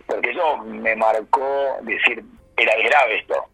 porque 0.07 0.31
eso 0.31 0.59
me 0.59 0.95
marcó 0.97 1.79
decir, 1.83 2.23
era 2.57 2.73
grave 2.77 3.19
esto. 3.19 3.45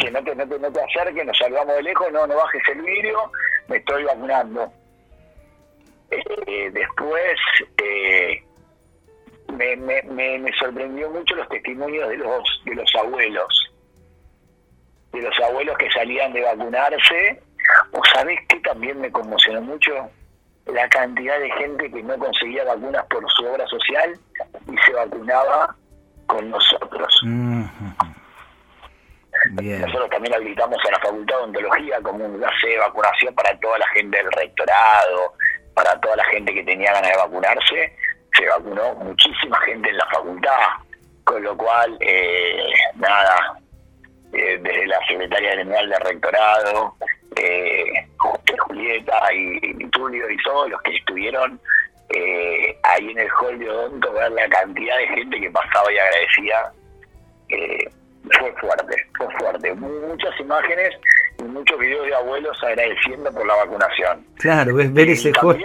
Que 0.00 0.10
no 0.10 0.24
te, 0.24 0.34
no, 0.34 0.48
te, 0.48 0.58
no 0.58 0.72
te 0.72 0.80
acerques, 0.82 1.24
nos 1.24 1.38
saludamos 1.38 1.76
de 1.76 1.82
lejos, 1.82 2.10
no, 2.10 2.26
no 2.26 2.34
bajes 2.34 2.62
el 2.72 2.82
vidrio, 2.82 3.30
me 3.68 3.76
estoy 3.76 4.04
vacunando. 4.04 4.72
Eh, 6.10 6.70
después 6.72 7.38
eh, 7.82 8.42
me, 9.76 10.02
me, 10.02 10.38
me, 10.38 10.52
sorprendió 10.58 11.10
mucho 11.10 11.34
los 11.34 11.48
testimonios 11.48 12.08
de 12.08 12.16
los 12.18 12.62
de 12.64 12.74
los 12.74 12.94
abuelos, 12.96 13.72
de 15.12 15.22
los 15.22 15.40
abuelos 15.40 15.76
que 15.78 15.90
salían 15.90 16.32
de 16.32 16.42
vacunarse. 16.42 17.42
¿O 17.92 18.00
sabés 18.14 18.38
que 18.48 18.60
también 18.60 19.00
me 19.00 19.10
conmocionó 19.10 19.60
mucho? 19.60 19.92
La 20.66 20.88
cantidad 20.88 21.38
de 21.38 21.50
gente 21.52 21.90
que 21.90 22.02
no 22.02 22.18
conseguía 22.18 22.64
vacunas 22.64 23.04
por 23.06 23.24
su 23.32 23.46
obra 23.46 23.66
social 23.66 24.18
y 24.70 24.76
se 24.84 24.92
vacunaba 24.92 25.76
con 26.26 26.50
nosotros. 26.50 27.22
Nosotros 29.54 30.10
también 30.10 30.34
habilitamos 30.34 30.78
a 30.86 30.90
la 30.90 30.98
Facultad 30.98 31.36
de 31.36 31.42
Ontología 31.44 32.00
como 32.02 32.24
un 32.24 32.40
base 32.40 32.66
de 32.66 32.78
vacunación 32.78 33.34
para 33.34 33.58
toda 33.60 33.78
la 33.78 33.88
gente 33.88 34.16
del 34.16 34.32
rectorado, 34.32 35.34
para 35.74 36.00
toda 36.00 36.16
la 36.16 36.24
gente 36.24 36.52
que 36.52 36.64
tenía 36.64 36.92
ganas 36.92 37.10
de 37.10 37.16
vacunarse. 37.16 37.96
Se 38.36 38.46
vacunó 38.46 38.94
muchísima 38.96 39.58
gente 39.60 39.88
en 39.88 39.96
la 39.96 40.06
facultad, 40.06 40.58
con 41.24 41.42
lo 41.42 41.56
cual, 41.56 41.96
eh, 42.00 42.72
nada, 42.96 43.58
eh, 44.32 44.58
desde 44.62 44.86
la 44.86 44.98
secretaria 45.06 45.50
general 45.52 45.88
del 45.88 46.00
rectorado, 46.00 46.94
eh, 47.36 48.06
Julieta 48.66 49.32
y, 49.32 49.88
Tulio 49.90 50.30
y 50.30 50.36
todos 50.42 50.70
los 50.70 50.80
que 50.82 50.96
estuvieron 50.96 51.60
eh, 52.10 52.76
ahí 52.82 53.10
en 53.10 53.18
el 53.18 53.28
hall 53.40 53.58
de 53.58 53.68
Odonto, 53.68 54.12
ver 54.12 54.30
la 54.32 54.48
cantidad 54.48 54.96
de 54.96 55.08
gente 55.08 55.40
que 55.40 55.50
pasaba 55.50 55.92
y 55.92 55.98
agradecía. 55.98 56.72
Eh, 57.48 57.90
fue 58.38 58.52
fuerte, 58.54 58.96
fue 59.16 59.26
fuerte. 59.38 59.74
Muchas 59.74 60.40
imágenes 60.40 60.94
y 61.38 61.44
muchos 61.44 61.78
videos 61.78 62.06
de 62.06 62.14
abuelos 62.14 62.62
agradeciendo 62.62 63.32
por 63.32 63.46
la 63.46 63.54
vacunación. 63.56 64.26
Claro, 64.36 64.74
ves, 64.74 64.92
ver 64.92 65.08
ese 65.10 65.32
hall. 65.40 65.58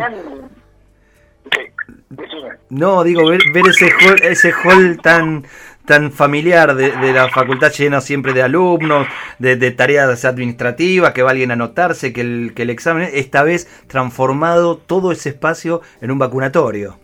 No, 2.69 3.04
digo, 3.04 3.27
ver, 3.27 3.41
ver 3.54 3.67
ese 3.67 3.91
hall, 3.91 4.21
ese 4.23 4.54
hall 4.54 4.99
tan 5.01 5.45
tan 5.86 6.12
familiar 6.12 6.75
de, 6.75 7.12
la 7.12 7.27
facultad 7.30 7.71
llena 7.71 8.01
siempre 8.01 8.34
de 8.34 8.43
alumnos, 8.43 9.08
de, 9.39 9.71
tareas 9.71 10.23
administrativas, 10.25 11.12
que 11.12 11.23
va 11.23 11.32
alguien 11.32 11.51
a 11.51 11.56
anotarse, 11.56 12.13
que 12.13 12.21
el, 12.21 12.54
que 12.56 12.62
el 12.62 12.69
examen, 12.69 13.10
esta 13.12 13.43
vez 13.43 13.67
transformado 13.88 14.77
todo 14.77 15.12
ese 15.12 15.30
espacio 15.30 15.82
en 16.01 16.12
un 16.12 16.19
vacunatorio. 16.19 16.97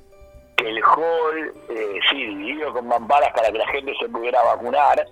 El 0.58 0.80
hall, 0.84 1.54
eh, 1.70 2.00
sí, 2.10 2.18
dividido 2.18 2.72
con 2.74 2.88
mamparas 2.88 3.32
para 3.36 3.52
que 3.52 3.58
la 3.58 3.68
gente 3.68 3.94
se 4.00 4.08
pudiera 4.10 4.42
vacunar, 4.44 5.06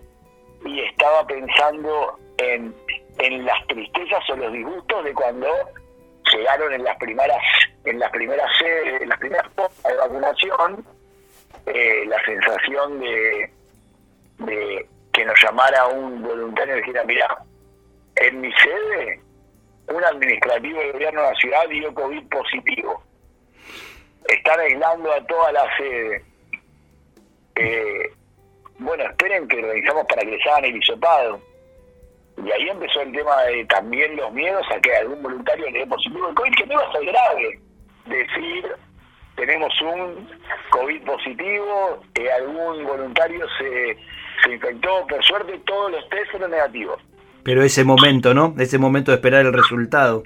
y 0.65 0.79
estaba 0.81 1.25
pensando 1.27 2.17
en, 2.37 2.73
en 3.19 3.45
las 3.45 3.67
tristezas 3.67 4.29
o 4.29 4.35
los 4.35 4.51
disgustos 4.51 5.03
de 5.03 5.13
cuando 5.13 5.47
llegaron 6.33 6.73
en 6.73 6.83
las 6.83 6.97
primeras 6.97 7.41
en 7.83 7.99
las 7.99 8.11
primeras 8.11 8.49
en 9.01 9.09
las 9.09 9.19
primeras 9.19 9.45
de 9.55 9.95
vacunación 9.95 10.85
eh, 11.65 12.05
la 12.07 12.23
sensación 12.25 12.99
de, 12.99 13.51
de 14.39 14.87
que 15.13 15.25
nos 15.25 15.41
llamara 15.41 15.87
un 15.87 16.21
voluntario 16.21 16.75
y 16.75 16.79
dijera 16.79 17.03
mira 17.05 17.37
en 18.15 18.41
mi 18.41 18.51
sede 18.53 19.21
un 19.87 20.03
administrativo 20.03 20.79
del 20.79 20.93
gobierno 20.93 21.21
de 21.21 21.29
la 21.29 21.35
ciudad 21.35 21.69
dio 21.69 21.93
COVID 21.93 22.27
positivo 22.29 23.03
están 24.27 24.59
aislando 24.59 25.11
a 25.11 25.25
toda 25.25 25.51
la 25.51 25.77
sede 25.77 26.23
eh, 27.55 28.11
bueno, 28.79 29.03
esperen 29.03 29.47
que 29.47 29.57
organizamos 29.57 30.05
para 30.07 30.21
que 30.21 30.31
les 30.31 30.47
hagan 30.47 30.65
el 30.65 30.77
hisopado. 30.77 31.41
Y 32.43 32.51
ahí 32.51 32.69
empezó 32.69 33.01
el 33.01 33.11
tema 33.13 33.41
de 33.43 33.65
también 33.65 34.15
los 34.17 34.31
miedos 34.33 34.65
a 34.75 34.79
que 34.79 34.95
algún 34.95 35.21
voluntario 35.23 35.69
le 35.69 35.79
dé 35.79 35.87
positivo 35.87 36.29
el 36.29 36.35
COVID, 36.35 36.55
que 36.55 36.65
no 36.65 36.73
iba 36.73 36.83
a 36.83 36.91
ser 36.91 37.05
grave. 37.05 37.59
Decir, 38.05 38.71
tenemos 39.35 39.73
un 39.81 40.29
COVID 40.69 41.01
positivo, 41.03 42.03
que 42.13 42.31
algún 42.31 42.85
voluntario 42.85 43.45
se, 43.57 43.97
se 44.43 44.53
infectó, 44.53 45.07
por 45.07 45.23
suerte 45.23 45.59
todos 45.65 45.91
los 45.91 46.09
test 46.09 46.31
fueron 46.31 46.51
negativos. 46.51 47.01
Pero 47.43 47.63
ese 47.63 47.83
momento, 47.83 48.33
¿no? 48.33 48.55
Ese 48.57 48.77
momento 48.77 49.11
de 49.11 49.15
esperar 49.15 49.45
el 49.45 49.53
resultado. 49.53 50.23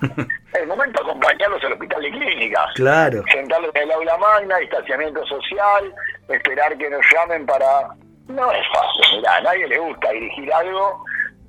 el 0.54 0.66
momento 0.66 1.02
de 1.02 1.10
acompañarlos 1.10 1.64
al 1.64 1.72
hospital 1.72 2.02
de 2.02 2.10
clínica. 2.10 2.64
Claro. 2.74 3.22
Sentarlos 3.32 3.70
en 3.74 3.82
el 3.82 3.90
aula 3.90 4.16
magna, 4.18 4.58
distanciamiento 4.58 5.26
social, 5.26 5.92
esperar 6.28 6.76
que 6.78 6.88
nos 6.90 7.00
llamen 7.12 7.44
para... 7.46 7.88
No 8.28 8.50
es 8.52 8.66
fácil, 8.72 9.18
mira, 9.18 9.36
a 9.36 9.40
nadie 9.42 9.68
le 9.68 9.78
gusta 9.78 10.10
dirigir 10.12 10.50
algo, 10.52 11.04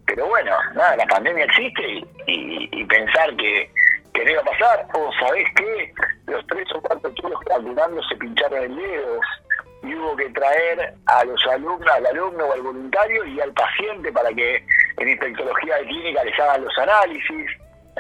pero 0.06 0.28
bueno, 0.28 0.52
nada, 0.74 0.96
la 0.98 1.06
pandemia 1.06 1.46
existe 1.46 2.04
y, 2.28 2.84
pensar 2.86 3.36
que, 3.36 3.70
que 4.14 4.24
no 4.24 4.32
iba 4.32 4.42
a 4.42 4.46
pasar, 4.46 4.88
o 4.94 5.12
sabés 5.20 5.48
qué, 5.56 5.94
los 6.28 6.46
tres 6.48 6.68
o 6.76 6.82
cuatro 6.82 7.12
chicos 7.14 7.34
vacunando 7.50 8.02
se 8.04 8.16
pincharon 8.16 8.64
el 8.64 8.76
dedo 8.76 9.20
y 9.84 9.96
hubo 9.96 10.16
que 10.16 10.30
traer 10.30 10.94
a 11.08 11.24
los 11.26 11.44
alumnos, 11.48 11.88
al 11.90 12.06
alumno 12.06 12.46
o 12.46 12.54
al 12.54 12.62
voluntario 12.62 13.26
y 13.26 13.42
al 13.42 13.52
paciente 13.54 14.12
para 14.12 14.30
que 14.34 14.64
en 14.98 15.10
infectología 15.10 15.78
de 15.78 15.86
clínica 15.86 16.24
les 16.24 16.40
hagan 16.40 16.64
los 16.64 16.78
análisis 16.78 17.52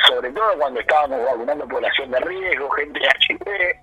sobre 0.08 0.32
todo 0.32 0.58
cuando 0.58 0.80
estábamos 0.80 1.24
vacunando 1.26 1.68
población 1.68 2.12
de 2.12 2.20
riesgo, 2.20 2.70
gente 2.72 3.00
de 3.00 3.08
HIV, 3.08 3.76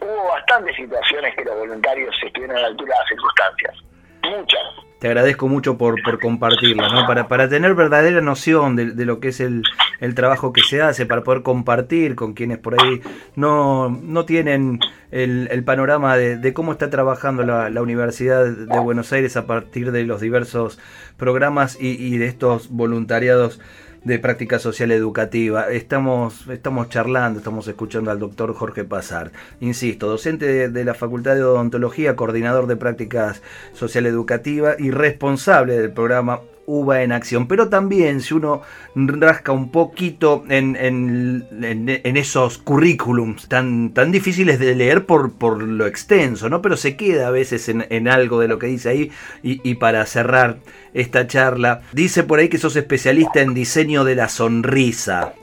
hubo 0.00 0.28
bastantes 0.28 0.74
situaciones 0.76 1.34
que 1.36 1.44
los 1.44 1.56
voluntarios 1.56 2.14
estuvieron 2.24 2.56
a 2.56 2.60
la 2.60 2.66
altura 2.68 2.94
de 2.94 2.98
las 2.98 3.08
circunstancias. 3.08 3.76
Muchas. 4.22 4.89
Te 5.00 5.08
agradezco 5.08 5.48
mucho 5.48 5.78
por, 5.78 6.02
por 6.02 6.20
compartirlo, 6.20 6.86
¿no? 6.90 7.06
Para, 7.06 7.26
para 7.26 7.48
tener 7.48 7.74
verdadera 7.74 8.20
noción 8.20 8.76
de, 8.76 9.06
lo 9.06 9.18
que 9.18 9.28
es 9.28 9.40
el, 9.40 9.62
el, 9.98 10.14
trabajo 10.14 10.52
que 10.52 10.60
se 10.60 10.82
hace, 10.82 11.06
para 11.06 11.24
poder 11.24 11.42
compartir 11.42 12.14
con 12.14 12.34
quienes 12.34 12.58
por 12.58 12.74
ahí 12.80 13.00
no, 13.34 13.88
no 13.88 14.26
tienen 14.26 14.78
el, 15.10 15.48
el 15.50 15.64
panorama 15.64 16.18
de, 16.18 16.52
cómo 16.52 16.72
está 16.72 16.90
trabajando 16.90 17.42
la, 17.44 17.70
la, 17.70 17.80
Universidad 17.80 18.44
de 18.44 18.78
Buenos 18.78 19.10
Aires 19.14 19.38
a 19.38 19.46
partir 19.46 19.90
de 19.90 20.04
los 20.04 20.20
diversos 20.20 20.78
programas 21.16 21.78
y 21.80 22.18
de 22.18 22.26
estos 22.26 22.68
voluntariados 22.68 23.58
de 24.04 24.18
práctica 24.18 24.58
social 24.58 24.90
educativa. 24.92 25.70
Estamos, 25.70 26.46
estamos 26.48 26.88
charlando, 26.88 27.38
estamos 27.38 27.68
escuchando 27.68 28.10
al 28.10 28.18
doctor 28.18 28.54
Jorge 28.54 28.84
Pasar. 28.84 29.32
Insisto, 29.60 30.08
docente 30.08 30.68
de, 30.68 30.84
la 30.84 30.94
Facultad 30.94 31.34
de 31.34 31.44
Odontología, 31.44 32.16
coordinador 32.16 32.66
de 32.66 32.76
prácticas 32.76 33.42
social 33.74 34.06
educativa 34.06 34.74
y 34.78 34.90
responsable 34.90 35.78
del 35.78 35.92
programa 35.92 36.40
UBA 36.66 37.02
en 37.02 37.12
acción. 37.12 37.46
Pero 37.46 37.68
también 37.68 38.20
si 38.20 38.34
uno 38.34 38.62
rasca 38.94 39.52
un 39.52 39.70
poquito 39.70 40.44
en, 40.48 40.76
en, 40.76 42.16
esos 42.16 42.58
currículums 42.58 43.48
tan, 43.48 43.92
tan 43.92 44.12
difíciles 44.12 44.58
de 44.58 44.74
leer 44.74 45.06
por, 45.06 45.32
por 45.32 45.62
lo 45.62 45.86
extenso, 45.86 46.48
¿no? 46.48 46.62
Pero 46.62 46.76
se 46.76 46.96
queda 46.96 47.28
a 47.28 47.30
veces 47.30 47.68
en, 47.68 48.08
algo 48.08 48.40
de 48.40 48.48
lo 48.48 48.58
que 48.58 48.66
dice 48.66 48.88
ahí. 48.88 49.10
Y, 49.42 49.60
y, 49.68 49.74
para 49.74 50.04
cerrar 50.06 50.58
esta 50.94 51.26
charla, 51.26 51.82
dice 51.92 52.22
por 52.22 52.38
ahí 52.38 52.48
que 52.48 52.58
sos 52.58 52.76
especialista 52.76 53.40
en 53.40 53.54
diseño 53.54 54.04
de 54.04 54.14
la 54.14 54.28
sonrisa. 54.28 55.34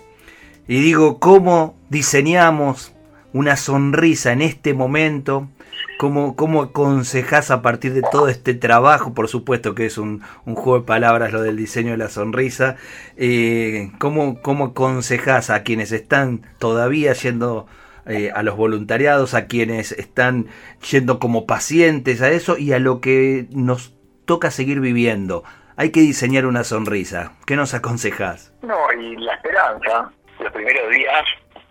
Y 0.68 0.82
digo, 0.82 1.20
¿cómo 1.20 1.78
diseñamos 1.90 2.94
una 3.34 3.56
sonrisa 3.56 4.34
en 4.34 4.42
este 4.42 4.74
momento? 4.74 5.50
¿Cómo, 5.98 6.36
¿Cómo 6.36 6.62
aconsejás 6.62 7.52
a 7.52 7.62
partir 7.62 7.94
de 7.94 8.04
todo 8.12 8.28
este 8.30 8.54
trabajo? 8.54 9.14
Por 9.14 9.28
supuesto 9.28 9.76
que 9.76 9.86
es 9.86 9.98
un, 9.98 10.22
juego 10.46 10.80
de 10.80 10.86
palabras 10.86 11.34
lo 11.34 11.42
del 11.42 11.58
diseño 11.58 11.92
de 11.92 11.98
la 11.98 12.10
sonrisa. 12.10 12.76
Eh, 13.16 13.92
¿cómo, 14.00 14.42
¿Cómo 14.42 14.66
aconsejás 14.66 15.50
a 15.50 15.64
quienes 15.64 15.92
están 15.92 16.42
todavía 16.60 17.14
yendo 17.14 17.68
eh, 18.06 18.32
a 18.34 18.44
los 18.44 18.56
voluntariados, 18.56 19.34
a 19.34 19.48
quienes 19.48 19.92
están 19.92 20.48
yendo 20.90 21.20
como 21.20 21.46
pacientes 21.46 22.22
a 22.22 22.30
eso 22.30 22.58
y 22.58 22.74
a 22.74 22.80
lo 22.80 23.02
que 23.02 23.48
nos 23.52 23.96
toca 24.26 24.52
seguir 24.52 24.80
viviendo? 24.80 25.44
hay 25.78 25.92
que 25.92 26.00
diseñar 26.00 26.48
una 26.48 26.64
sonrisa. 26.64 27.34
¿Qué 27.46 27.56
nos 27.56 27.76
aconsejas? 27.76 28.52
No, 28.64 28.92
y 29.00 29.16
la 29.18 29.36
esperanza. 29.36 30.12
Los 30.40 30.52
primeros 30.52 30.90
días, 30.90 31.24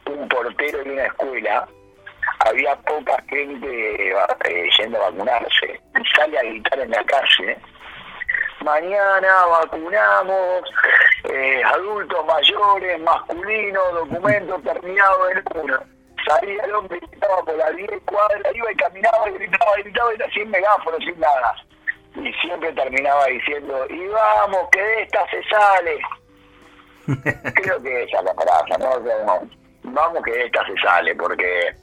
un 0.06 0.28
portero 0.28 0.84
de 0.84 0.92
una 0.92 1.06
escuela, 1.06 1.68
había 2.40 2.76
poca 2.76 3.22
gente 3.28 4.10
eh, 4.10 4.68
yendo 4.78 4.98
a 5.02 5.10
vacunarse. 5.10 5.80
Sale 6.14 6.38
a 6.38 6.42
gritar 6.42 6.78
en 6.80 6.90
la 6.90 7.04
calle. 7.04 7.56
Mañana 8.60 9.46
vacunamos 9.46 10.62
eh, 11.24 11.62
adultos 11.64 12.26
mayores, 12.26 13.00
masculinos, 13.00 13.92
documentos 13.92 14.62
terminados 14.62 15.32
en 15.32 15.62
uno. 15.62 15.78
Salía 16.26 16.64
el 16.64 16.74
hombre, 16.74 16.98
gritaba 16.98 17.42
por 17.44 17.56
la 17.56 17.70
10 17.70 17.90
cuadras, 18.04 18.54
iba 18.54 18.72
y 18.72 18.76
caminaba, 18.76 19.28
y 19.28 19.32
gritaba, 19.34 19.78
y 19.78 19.82
gritaba, 19.84 20.14
y 20.14 20.30
sin 20.32 20.50
megáfono, 20.50 20.98
sin 20.98 21.20
nada 21.20 21.54
y 22.22 22.32
siempre 22.34 22.72
terminaba 22.72 23.26
diciendo, 23.26 23.86
y 23.90 24.06
vamos, 24.08 24.68
que 24.72 24.80
de 24.80 25.02
esta 25.02 25.26
se 25.30 25.42
sale. 25.44 26.00
Creo 27.54 27.82
que 27.82 28.02
esa 28.04 28.18
es 28.18 28.24
la 28.24 28.34
frase, 28.34 28.78
¿no? 28.78 29.48
Vamos 29.84 30.24
que 30.24 30.32
de 30.32 30.46
esta 30.46 30.66
se 30.66 30.76
sale, 30.78 31.14
porque 31.14 31.74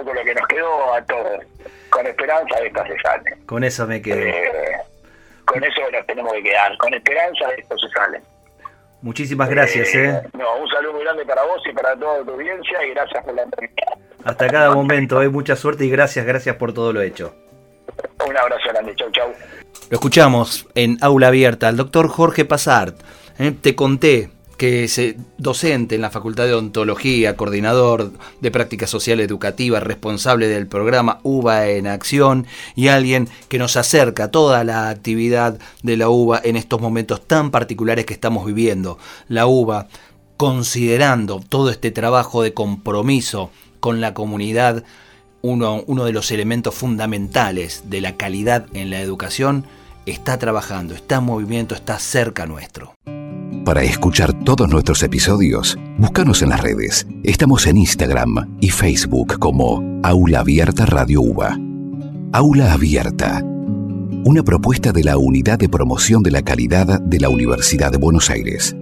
poco 0.00 0.14
lo 0.14 0.24
que 0.24 0.34
nos 0.34 0.46
quedó 0.48 0.94
a 0.94 1.02
todos. 1.02 1.44
Con 1.90 2.06
esperanza 2.06 2.60
de 2.60 2.66
esta 2.68 2.86
se 2.86 2.98
sale. 3.00 3.36
Con 3.46 3.64
eso 3.64 3.86
me 3.86 4.00
quedo. 4.00 4.20
Eh, 4.20 4.72
con 5.44 5.62
eso 5.62 5.80
nos 5.92 6.06
tenemos 6.06 6.32
que 6.32 6.42
quedar. 6.42 6.76
Con 6.78 6.94
esperanza 6.94 7.48
de 7.48 7.54
esto 7.56 7.78
se 7.78 7.88
sale. 7.88 8.20
Muchísimas 9.02 9.48
gracias. 9.48 9.94
Eh, 9.94 10.08
¿eh? 10.08 10.22
No, 10.34 10.56
un 10.56 10.68
saludo 10.68 10.92
muy 10.94 11.02
grande 11.02 11.24
para 11.24 11.42
vos 11.44 11.62
y 11.68 11.72
para 11.72 11.96
toda 11.96 12.22
tu 12.24 12.32
audiencia 12.32 12.86
y 12.86 12.90
gracias 12.90 13.24
por 13.24 13.34
la 13.34 13.42
entrevista. 13.42 13.84
Hasta 14.24 14.48
cada 14.48 14.74
momento, 14.74 15.22
eh, 15.22 15.28
mucha 15.28 15.56
suerte 15.56 15.84
y 15.86 15.90
gracias, 15.90 16.26
gracias 16.26 16.56
por 16.56 16.74
todo 16.74 16.92
lo 16.92 17.00
hecho. 17.00 17.34
Un 18.26 18.36
abrazo 18.36 18.68
grande, 18.68 18.94
chau, 18.94 19.10
chau. 19.12 19.32
Lo 19.88 19.94
escuchamos 19.94 20.68
en 20.74 20.98
Aula 21.00 21.28
Abierta, 21.28 21.68
al 21.68 21.76
doctor 21.76 22.08
Jorge 22.08 22.44
Pasart. 22.44 22.96
¿eh? 23.38 23.52
Te 23.60 23.74
conté 23.74 24.28
que 24.60 24.84
es 24.84 25.00
docente 25.38 25.94
en 25.94 26.02
la 26.02 26.10
Facultad 26.10 26.44
de 26.44 26.52
Ontología, 26.52 27.34
coordinador 27.34 28.12
de 28.42 28.50
práctica 28.50 28.86
social 28.86 29.18
educativa, 29.20 29.80
responsable 29.80 30.48
del 30.48 30.66
programa 30.66 31.18
UBA 31.22 31.68
en 31.70 31.86
Acción 31.86 32.46
y 32.76 32.88
alguien 32.88 33.26
que 33.48 33.58
nos 33.58 33.78
acerca 33.78 34.30
toda 34.30 34.62
la 34.64 34.90
actividad 34.90 35.58
de 35.82 35.96
la 35.96 36.10
UBA 36.10 36.42
en 36.44 36.56
estos 36.56 36.78
momentos 36.78 37.26
tan 37.26 37.50
particulares 37.50 38.04
que 38.04 38.12
estamos 38.12 38.44
viviendo. 38.44 38.98
La 39.28 39.46
UBA, 39.46 39.88
considerando 40.36 41.40
todo 41.40 41.70
este 41.70 41.90
trabajo 41.90 42.42
de 42.42 42.52
compromiso 42.52 43.50
con 43.80 44.02
la 44.02 44.12
comunidad, 44.12 44.84
uno, 45.40 45.84
uno 45.86 46.04
de 46.04 46.12
los 46.12 46.30
elementos 46.32 46.74
fundamentales 46.74 47.84
de 47.86 48.02
la 48.02 48.18
calidad 48.18 48.66
en 48.74 48.90
la 48.90 49.00
educación, 49.00 49.64
está 50.04 50.38
trabajando, 50.38 50.94
está 50.94 51.16
en 51.16 51.24
movimiento, 51.24 51.74
está 51.74 51.98
cerca 51.98 52.44
nuestro. 52.44 52.92
Para 53.64 53.82
escuchar 53.82 54.32
todos 54.44 54.70
nuestros 54.70 55.02
episodios, 55.02 55.78
búscanos 55.98 56.40
en 56.40 56.48
las 56.48 56.62
redes. 56.62 57.06
Estamos 57.22 57.66
en 57.66 57.76
Instagram 57.76 58.56
y 58.58 58.70
Facebook 58.70 59.38
como 59.38 60.00
Aula 60.02 60.40
Abierta 60.40 60.86
Radio 60.86 61.20
UBA. 61.20 61.58
Aula 62.32 62.72
Abierta. 62.72 63.42
Una 64.24 64.42
propuesta 64.42 64.92
de 64.92 65.04
la 65.04 65.18
Unidad 65.18 65.58
de 65.58 65.68
Promoción 65.68 66.22
de 66.22 66.30
la 66.30 66.42
Calidad 66.42 67.00
de 67.00 67.20
la 67.20 67.28
Universidad 67.28 67.92
de 67.92 67.98
Buenos 67.98 68.30
Aires. 68.30 68.74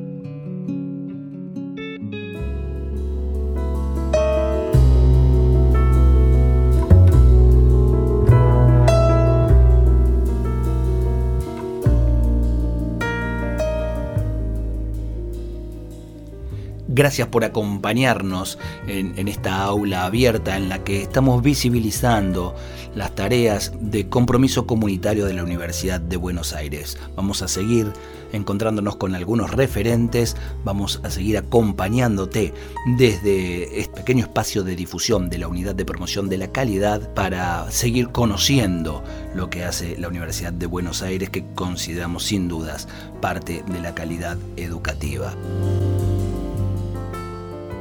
Gracias 16.99 17.29
por 17.29 17.45
acompañarnos 17.45 18.59
en, 18.89 19.29
esta 19.29 19.63
aula 19.63 20.05
abierta 20.05 20.57
en 20.57 20.69
la 20.69 20.83
que 20.83 21.01
estamos 21.01 21.45
visibilizando 21.45 22.57
las 22.97 23.15
tareas 23.15 23.73
de 23.79 24.09
compromiso 24.09 24.67
comunitario 24.67 25.25
de 25.25 25.33
la 25.33 25.45
Universidad 25.45 26.01
de 26.01 26.17
Buenos 26.17 26.55
Aires. 26.55 26.99
Vamos 27.15 27.41
a 27.43 27.47
seguir 27.47 27.93
encontrándonos 28.33 28.97
con 28.97 29.15
algunos 29.15 29.53
referentes, 29.53 30.37
vamos 30.65 31.01
a 31.05 31.11
seguir 31.11 31.39
acompañándote 31.39 32.53
desde 32.97 33.79
este 33.79 33.99
pequeño 33.99 34.25
espacio 34.25 34.65
de 34.65 34.75
difusión 34.75 35.31
de 35.31 35.39
la 35.39 35.47
Unidad 35.47 35.77
de 35.77 35.85
Promoción 35.85 36.29
de 36.29 36.39
la 36.39 36.49
Calidad 36.49 37.15
para 37.15 37.71
seguir 37.71 38.09
conociendo 38.09 39.05
lo 39.37 39.51
que 39.51 39.63
hace 39.63 39.97
la 39.99 40.09
Universidad 40.09 40.53
de 40.53 40.67
Buenos 40.67 41.03
Aires 41.03 41.31
que 41.31 41.45
consideramos 41.55 42.25
sin 42.25 42.49
dudas 42.49 42.89
parte 43.21 43.63
de 43.69 43.81
la 43.81 43.95
calidad 43.95 44.37
educativa. 44.57 45.37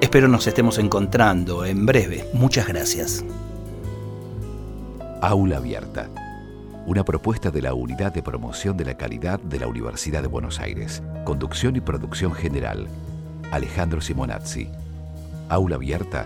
Espero 0.07 0.29
nos 0.29 0.47
estemos 0.47 0.77
encontrando 0.77 1.65
en 1.65 1.85
breve. 1.85 2.29
Muchas 2.31 2.65
gracias. 2.65 3.25
Aula 5.21 5.57
Abierta. 5.57 6.09
Una 6.85 7.03
propuesta 7.03 7.51
de 7.51 7.61
la 7.61 7.73
Unidad 7.73 8.13
de 8.13 8.23
Promoción 8.23 8.77
de 8.77 8.85
la 8.85 8.95
Calidad 8.95 9.37
de 9.37 9.59
la 9.59 9.67
Universidad 9.67 10.21
de 10.21 10.29
Buenos 10.29 10.61
Aires. 10.61 11.03
Conducción 11.25 11.75
y 11.75 11.81
producción 11.81 12.33
general. 12.33 12.87
Alejandro 13.51 13.99
Simonazzi. 13.99 14.69
Aula 15.49 15.75
Abierta 15.75 16.25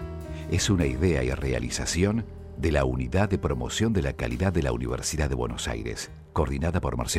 es 0.51 0.69
una 0.69 0.85
idea 0.85 1.23
y 1.23 1.31
realización 1.31 2.23
de 2.57 2.71
la 2.71 2.85
Unidad 2.85 3.29
de 3.29 3.39
Promoción 3.39 3.93
de 3.93 4.03
la 4.03 4.13
Calidad 4.13 4.53
de 4.53 4.61
la 4.61 4.73
Universidad 4.73 5.27
de 5.27 5.33
Buenos 5.33 5.67
Aires, 5.67 6.11
coordinada 6.33 6.81
por 6.81 6.97
Marcelo. 6.97 7.09